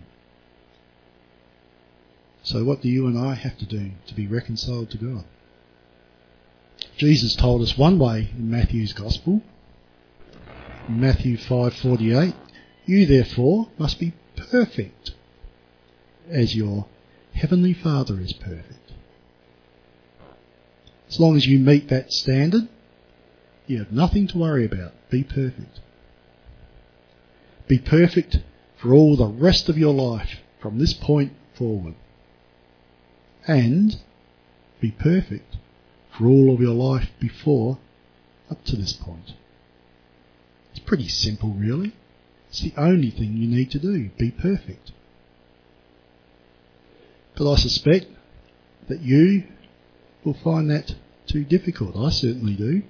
So 2.42 2.64
what 2.64 2.82
do 2.82 2.90
you 2.90 3.06
and 3.06 3.20
I 3.20 3.36
have 3.36 3.58
to 3.60 3.66
do 3.66 3.92
to 4.08 4.16
be 4.16 4.26
reconciled 4.26 4.90
to 4.92 4.98
God? 4.98 5.26
Jesus 6.98 7.36
told 7.36 7.62
us 7.62 7.78
one 7.78 8.00
way 8.00 8.30
in 8.36 8.50
Matthew's 8.50 8.94
Gospel. 8.94 9.42
Matthew 10.88 11.38
5:48, 11.38 12.34
you 12.90 13.06
therefore 13.06 13.68
must 13.78 14.00
be 14.00 14.14
perfect 14.36 15.12
as 16.28 16.56
your 16.56 16.88
heavenly 17.36 17.72
Father 17.72 18.20
is 18.20 18.34
perfect. 18.34 18.94
As 21.08 21.20
long 21.20 21.38
as 21.38 21.46
you 21.46 21.60
meet 21.60 21.88
that 21.90 22.12
standard, 22.12 22.68
you 23.68 23.78
have 23.78 23.92
nothing 23.92 24.26
to 24.30 24.40
worry 24.40 24.66
about. 24.66 24.94
Be 25.12 25.24
perfect. 25.24 25.80
Be 27.68 27.78
perfect 27.78 28.40
for 28.82 28.92
all 28.92 29.16
the 29.16 29.28
rest 29.28 29.70
of 29.70 29.78
your 29.78 29.94
life 29.94 30.40
from 30.60 30.80
this 30.80 30.94
point 30.94 31.34
forward. 31.54 31.94
And 33.48 33.98
be 34.82 34.90
perfect 34.90 35.58
for 36.18 36.26
all 36.26 36.56
of 36.56 36.60
your 36.60 36.74
life 36.74 37.10
before 37.20 37.78
up 38.50 38.64
to 38.66 38.76
this 38.76 38.94
point. 38.94 39.34
It's 40.72 40.80
pretty 40.80 41.08
simple, 41.08 41.52
really. 41.52 41.94
It's 42.50 42.62
the 42.62 42.74
only 42.78 43.12
thing 43.12 43.38
you 43.38 43.48
need 43.48 43.72
to 43.72 43.80
do. 43.80 44.10
Be 44.18 44.32
perfect. 44.32 44.92
But 47.36 47.52
I 47.52 47.56
suspect 47.56 48.08
that 48.88 49.02
you 49.02 49.44
will 50.24 50.34
find 50.34 50.70
that 50.70 50.96
too 51.28 51.46
difficult. 51.46 51.96
I 51.96 52.10
certainly 52.10 52.56
do. 52.56 52.82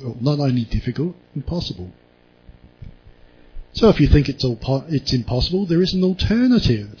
Well, 0.00 0.16
not 0.20 0.40
only 0.40 0.64
difficult, 0.64 1.16
impossible. 1.34 1.90
So 3.72 3.88
if 3.88 4.00
you 4.00 4.06
think 4.06 4.28
it's 4.28 4.44
all 4.44 4.56
po- 4.56 4.84
it's 4.88 5.12
impossible, 5.12 5.66
there 5.66 5.82
is 5.82 5.92
an 5.92 6.04
alternative. 6.04 6.98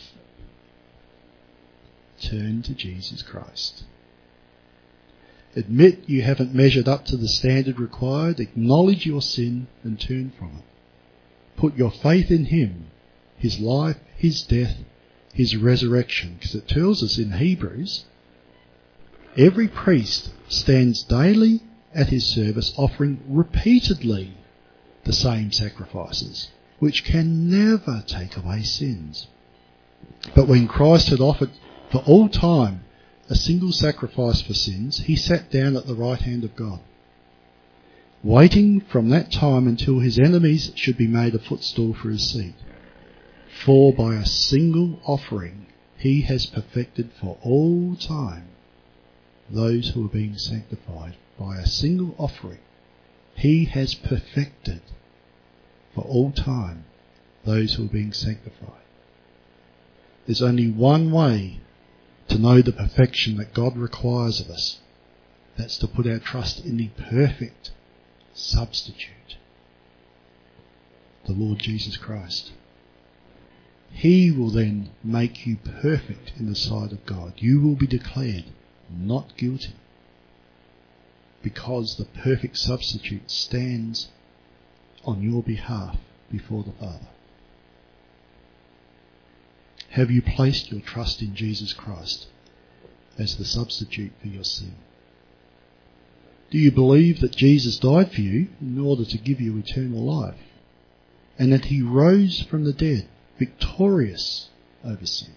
Turn 2.20 2.62
to 2.62 2.74
Jesus 2.74 3.22
Christ. 3.22 3.84
Admit 5.54 6.08
you 6.08 6.22
haven't 6.22 6.54
measured 6.54 6.88
up 6.88 7.04
to 7.06 7.16
the 7.16 7.28
standard 7.28 7.78
required, 7.78 8.40
acknowledge 8.40 9.06
your 9.06 9.20
sin 9.20 9.68
and 9.82 10.00
turn 10.00 10.32
from 10.38 10.56
it. 10.58 10.71
Put 11.62 11.76
your 11.76 11.92
faith 11.92 12.32
in 12.32 12.46
Him, 12.46 12.88
His 13.36 13.60
life, 13.60 13.96
His 14.16 14.42
death, 14.42 14.78
His 15.32 15.54
resurrection, 15.54 16.34
because 16.34 16.56
it 16.56 16.66
tells 16.66 17.04
us 17.04 17.18
in 17.18 17.30
Hebrews, 17.30 18.04
every 19.36 19.68
priest 19.68 20.30
stands 20.48 21.04
daily 21.04 21.60
at 21.94 22.08
his 22.08 22.26
service 22.26 22.72
offering 22.76 23.20
repeatedly 23.28 24.34
the 25.04 25.12
same 25.12 25.52
sacrifices, 25.52 26.48
which 26.80 27.04
can 27.04 27.48
never 27.48 28.02
take 28.08 28.36
away 28.36 28.64
sins. 28.64 29.28
But 30.34 30.48
when 30.48 30.66
Christ 30.66 31.10
had 31.10 31.20
offered 31.20 31.50
for 31.92 31.98
all 31.98 32.28
time 32.28 32.82
a 33.30 33.36
single 33.36 33.70
sacrifice 33.70 34.40
for 34.40 34.54
sins, 34.54 34.98
he 34.98 35.14
sat 35.14 35.52
down 35.52 35.76
at 35.76 35.86
the 35.86 35.94
right 35.94 36.20
hand 36.20 36.42
of 36.42 36.56
God, 36.56 36.80
waiting 38.24 38.80
from 38.80 39.08
that 39.08 39.32
time 39.32 39.66
until 39.66 39.98
his 39.98 40.18
enemies 40.18 40.70
should 40.76 40.96
be 40.96 41.06
made 41.06 41.34
a 41.34 41.38
footstool 41.38 41.92
for 41.92 42.10
his 42.10 42.30
seat. 42.30 42.54
For 43.64 43.92
by 43.92 44.14
a 44.14 44.26
single 44.26 45.00
offering 45.04 45.66
he 45.96 46.22
has 46.22 46.46
perfected 46.46 47.10
for 47.20 47.36
all 47.42 47.96
time 47.96 48.48
those 49.50 49.90
who 49.90 50.06
are 50.06 50.08
being 50.08 50.38
sanctified 50.38 51.16
by 51.38 51.58
a 51.58 51.66
single 51.66 52.14
offering, 52.18 52.60
he 53.34 53.64
has 53.66 53.94
perfected 53.94 54.80
for 55.94 56.02
all 56.02 56.30
time 56.30 56.84
those 57.44 57.74
who 57.74 57.84
are 57.84 57.88
being 57.88 58.12
sanctified. 58.12 58.82
There's 60.26 60.42
only 60.42 60.70
one 60.70 61.10
way 61.10 61.60
to 62.28 62.38
know 62.38 62.62
the 62.62 62.72
perfection 62.72 63.36
that 63.36 63.52
God 63.52 63.76
requires 63.76 64.40
of 64.40 64.48
us. 64.48 64.78
That's 65.56 65.76
to 65.78 65.88
put 65.88 66.06
our 66.06 66.20
trust 66.20 66.64
in 66.64 66.76
the 66.76 66.88
perfect 66.88 67.72
substitute, 68.34 69.36
the 71.26 71.32
Lord 71.32 71.58
Jesus 71.58 71.96
Christ. 71.96 72.52
He 73.90 74.30
will 74.30 74.50
then 74.50 74.90
make 75.04 75.46
you 75.46 75.56
perfect 75.56 76.32
in 76.38 76.48
the 76.48 76.56
sight 76.56 76.92
of 76.92 77.04
God. 77.04 77.34
You 77.36 77.60
will 77.60 77.76
be 77.76 77.86
declared 77.86 78.44
not 78.90 79.36
guilty 79.36 79.74
because 81.42 81.96
the 81.96 82.04
perfect 82.04 82.56
substitute 82.56 83.30
stands 83.30 84.08
on 85.04 85.22
your 85.22 85.42
behalf 85.42 85.96
before 86.30 86.62
the 86.62 86.72
Father. 86.72 87.08
Have 89.90 90.10
you 90.10 90.22
placed 90.22 90.70
your 90.70 90.80
trust 90.80 91.20
in 91.20 91.34
Jesus 91.34 91.74
Christ 91.74 92.28
as 93.18 93.36
the 93.36 93.44
substitute 93.44 94.12
for 94.20 94.28
your 94.28 94.44
sin? 94.44 94.74
Do 96.52 96.58
you 96.58 96.70
believe 96.70 97.20
that 97.20 97.34
Jesus 97.34 97.78
died 97.78 98.12
for 98.12 98.20
you 98.20 98.48
in 98.60 98.78
order 98.78 99.06
to 99.06 99.16
give 99.16 99.40
you 99.40 99.56
eternal 99.56 100.04
life 100.04 100.36
and 101.38 101.50
that 101.50 101.64
he 101.64 101.80
rose 101.80 102.42
from 102.42 102.64
the 102.64 102.74
dead 102.74 103.08
victorious 103.38 104.50
over 104.84 105.06
sin? 105.06 105.32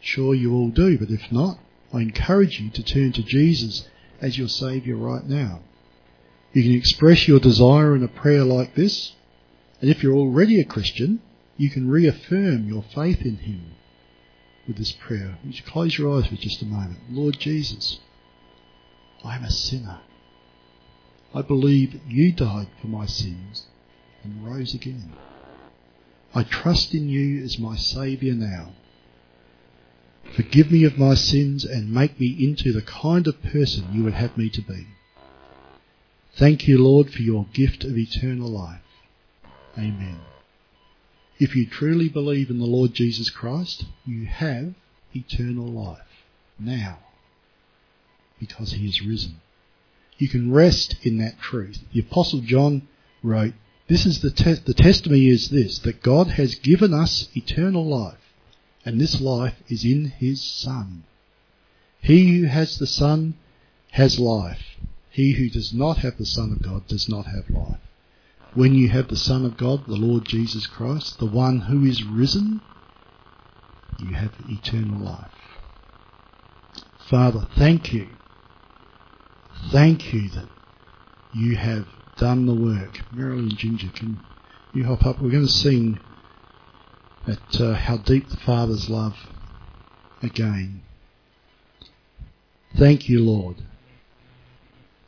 Sure 0.00 0.32
you 0.32 0.54
all 0.54 0.68
do, 0.68 0.96
but 0.96 1.10
if 1.10 1.32
not, 1.32 1.58
I 1.92 2.02
encourage 2.02 2.60
you 2.60 2.70
to 2.70 2.84
turn 2.84 3.10
to 3.14 3.22
Jesus 3.24 3.88
as 4.20 4.38
your 4.38 4.46
Saviour 4.46 4.96
right 4.96 5.26
now. 5.26 5.62
You 6.52 6.62
can 6.62 6.74
express 6.74 7.26
your 7.26 7.40
desire 7.40 7.96
in 7.96 8.04
a 8.04 8.08
prayer 8.08 8.44
like 8.44 8.76
this, 8.76 9.12
and 9.80 9.90
if 9.90 10.04
you're 10.04 10.14
already 10.14 10.60
a 10.60 10.64
Christian, 10.64 11.20
you 11.56 11.68
can 11.68 11.90
reaffirm 11.90 12.68
your 12.68 12.84
faith 12.94 13.22
in 13.22 13.38
Him 13.38 13.72
with 14.68 14.76
this 14.76 14.92
prayer. 14.92 15.38
Would 15.44 15.56
you 15.56 15.64
close 15.64 15.98
your 15.98 16.16
eyes 16.16 16.28
for 16.28 16.36
just 16.36 16.62
a 16.62 16.64
moment? 16.64 17.00
Lord 17.10 17.40
Jesus, 17.40 17.98
I 19.24 19.36
am 19.36 19.44
a 19.44 19.50
sinner. 19.50 20.00
I 21.34 21.42
believe 21.42 22.00
you 22.08 22.32
died 22.32 22.68
for 22.80 22.88
my 22.88 23.06
sins 23.06 23.66
and 24.22 24.44
rose 24.44 24.74
again. 24.74 25.12
I 26.34 26.42
trust 26.42 26.94
in 26.94 27.08
you 27.08 27.42
as 27.42 27.58
my 27.58 27.76
Saviour 27.76 28.34
now. 28.34 28.72
Forgive 30.34 30.70
me 30.70 30.84
of 30.84 30.98
my 30.98 31.14
sins 31.14 31.64
and 31.64 31.92
make 31.92 32.18
me 32.18 32.36
into 32.38 32.72
the 32.72 32.82
kind 32.82 33.26
of 33.26 33.42
person 33.42 33.92
you 33.92 34.04
would 34.04 34.14
have 34.14 34.36
me 34.36 34.48
to 34.50 34.62
be. 34.62 34.86
Thank 36.34 36.66
you, 36.66 36.82
Lord, 36.82 37.12
for 37.12 37.22
your 37.22 37.46
gift 37.52 37.84
of 37.84 37.98
eternal 37.98 38.48
life. 38.48 38.80
Amen. 39.76 40.20
If 41.38 41.54
you 41.54 41.66
truly 41.66 42.08
believe 42.08 42.50
in 42.50 42.58
the 42.58 42.64
Lord 42.64 42.94
Jesus 42.94 43.30
Christ, 43.30 43.84
you 44.06 44.26
have 44.26 44.74
eternal 45.14 45.66
life 45.66 45.98
now 46.58 46.98
because 48.42 48.72
he 48.72 48.86
is 48.86 49.00
risen. 49.00 49.40
You 50.18 50.28
can 50.28 50.52
rest 50.52 50.96
in 51.02 51.18
that 51.18 51.40
truth. 51.40 51.78
The 51.92 52.00
Apostle 52.00 52.40
John 52.40 52.88
wrote, 53.22 53.54
This 53.86 54.04
is 54.04 54.20
the, 54.20 54.30
te- 54.30 54.54
the 54.54 54.74
testimony 54.74 55.28
is 55.28 55.48
this, 55.50 55.78
that 55.80 56.02
God 56.02 56.26
has 56.26 56.56
given 56.56 56.92
us 56.92 57.28
eternal 57.36 57.86
life 57.86 58.18
and 58.84 59.00
this 59.00 59.20
life 59.20 59.54
is 59.68 59.84
in 59.84 60.06
his 60.06 60.42
Son. 60.42 61.04
He 62.00 62.40
who 62.40 62.46
has 62.46 62.78
the 62.78 62.86
Son 62.86 63.34
has 63.92 64.18
life. 64.18 64.62
He 65.10 65.34
who 65.34 65.48
does 65.48 65.72
not 65.72 65.98
have 65.98 66.18
the 66.18 66.26
Son 66.26 66.50
of 66.50 66.62
God 66.62 66.88
does 66.88 67.08
not 67.08 67.26
have 67.26 67.48
life. 67.48 67.78
When 68.54 68.74
you 68.74 68.88
have 68.88 69.08
the 69.08 69.16
Son 69.16 69.44
of 69.44 69.56
God, 69.56 69.86
the 69.86 69.94
Lord 69.94 70.24
Jesus 70.24 70.66
Christ, 70.66 71.20
the 71.20 71.26
one 71.26 71.60
who 71.60 71.84
is 71.84 72.02
risen, 72.02 72.60
you 73.98 74.14
have 74.14 74.32
eternal 74.48 74.98
life. 74.98 75.30
Father, 77.08 77.46
thank 77.56 77.92
you. 77.92 78.08
Thank 79.70 80.12
you 80.12 80.28
that 80.30 80.48
you 81.34 81.56
have 81.56 81.86
done 82.18 82.46
the 82.46 82.54
work. 82.54 83.00
Marilyn 83.12 83.50
and 83.50 83.56
Ginger, 83.56 83.88
can 83.94 84.20
you 84.74 84.84
hop 84.84 85.06
up? 85.06 85.20
We're 85.20 85.30
going 85.30 85.46
to 85.46 85.52
sing 85.52 85.98
at 87.26 87.60
uh, 87.60 87.74
how 87.74 87.96
deep 87.98 88.28
the 88.28 88.36
Father's 88.36 88.90
love 88.90 89.16
again. 90.22 90.82
Thank 92.76 93.08
you, 93.08 93.20
Lord, 93.20 93.56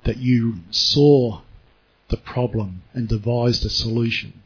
that 0.04 0.18
you 0.18 0.56
saw 0.70 1.40
the 2.08 2.16
problem 2.16 2.82
and 2.92 3.08
devised 3.08 3.64
a 3.64 3.70
solution. 3.70 4.42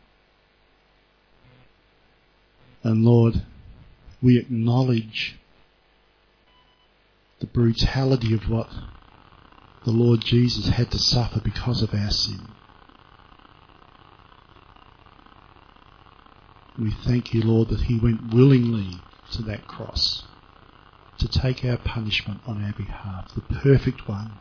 And 2.82 3.04
Lord, 3.04 3.42
we 4.22 4.38
acknowledge 4.38 5.36
the 7.40 7.46
brutality 7.46 8.34
of 8.34 8.48
what 8.48 8.68
the 9.88 9.94
Lord 9.94 10.20
Jesus 10.20 10.68
had 10.68 10.90
to 10.90 10.98
suffer 10.98 11.40
because 11.40 11.80
of 11.80 11.94
our 11.94 12.10
sin. 12.10 12.46
We 16.78 16.90
thank 16.90 17.32
you, 17.32 17.40
Lord, 17.40 17.70
that 17.70 17.80
he 17.80 17.98
went 17.98 18.34
willingly 18.34 19.00
to 19.32 19.42
that 19.44 19.66
cross 19.66 20.24
to 21.16 21.26
take 21.26 21.64
our 21.64 21.78
punishment 21.78 22.42
on 22.46 22.62
our 22.62 22.74
behalf. 22.74 23.34
The 23.34 23.40
perfect 23.40 24.06
one 24.06 24.32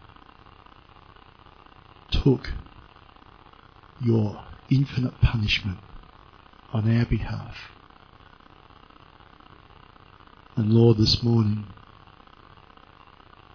took 2.12 2.52
your 4.02 4.44
infinite 4.70 5.22
punishment 5.22 5.80
on 6.74 6.94
our 6.94 7.06
behalf. 7.06 7.56
And 10.58 10.74
Lord, 10.74 10.98
this 10.98 11.24
morning, 11.24 11.68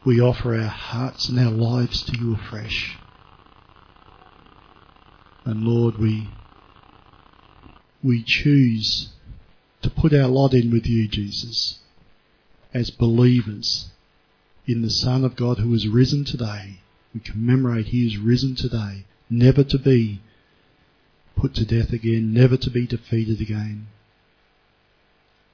we 0.04 0.20
offer 0.20 0.54
our 0.54 0.68
hearts 0.68 1.28
and 1.28 1.38
our 1.38 1.50
lives 1.50 2.02
to 2.04 2.18
you 2.18 2.34
afresh. 2.34 2.98
And 5.44 5.64
Lord, 5.64 5.98
we, 5.98 6.28
we 8.02 8.22
choose 8.22 9.10
to 9.82 9.90
put 9.90 10.12
our 10.12 10.28
lot 10.28 10.54
in 10.54 10.70
with 10.70 10.86
you, 10.86 11.08
Jesus, 11.08 11.80
as 12.74 12.90
believers 12.90 13.90
in 14.66 14.82
the 14.82 14.90
Son 14.90 15.24
of 15.24 15.36
God 15.36 15.58
who 15.58 15.72
is 15.74 15.88
risen 15.88 16.24
today. 16.24 16.80
We 17.14 17.20
commemorate 17.20 17.86
he 17.86 18.06
is 18.06 18.16
risen 18.16 18.54
today, 18.54 19.04
never 19.28 19.64
to 19.64 19.78
be 19.78 20.20
put 21.36 21.54
to 21.54 21.64
death 21.64 21.92
again, 21.92 22.32
never 22.32 22.56
to 22.56 22.70
be 22.70 22.86
defeated 22.86 23.40
again. 23.40 23.88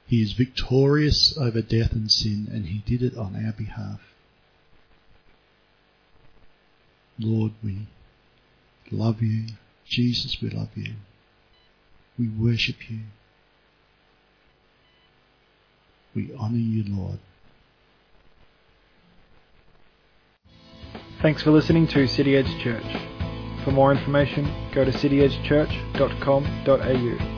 He 0.07 0.23
is 0.23 0.33
victorious 0.33 1.37
over 1.37 1.61
death 1.61 1.93
and 1.93 2.11
sin, 2.11 2.49
and 2.51 2.67
he 2.67 2.79
did 2.87 3.03
it 3.03 3.17
on 3.17 3.35
our 3.35 3.53
behalf. 3.53 4.01
Lord, 7.19 7.53
we 7.63 7.87
love 8.91 9.23
you. 9.23 9.49
Jesus, 9.87 10.41
we 10.41 10.49
love 10.51 10.71
you. 10.75 10.95
We 12.19 12.29
worship 12.29 12.91
you. 12.91 13.01
We 16.15 16.35
honour 16.35 16.57
you, 16.57 16.85
Lord. 16.87 17.19
Thanks 21.23 21.43
for 21.43 21.51
listening 21.51 21.87
to 21.89 22.07
City 22.07 22.37
Edge 22.37 22.63
Church. 22.63 22.87
For 23.65 23.73
more 23.73 23.91
information, 23.93 24.45
go 24.73 24.85
to 24.85 24.93
cityedgechurch.com.au. 24.93 27.38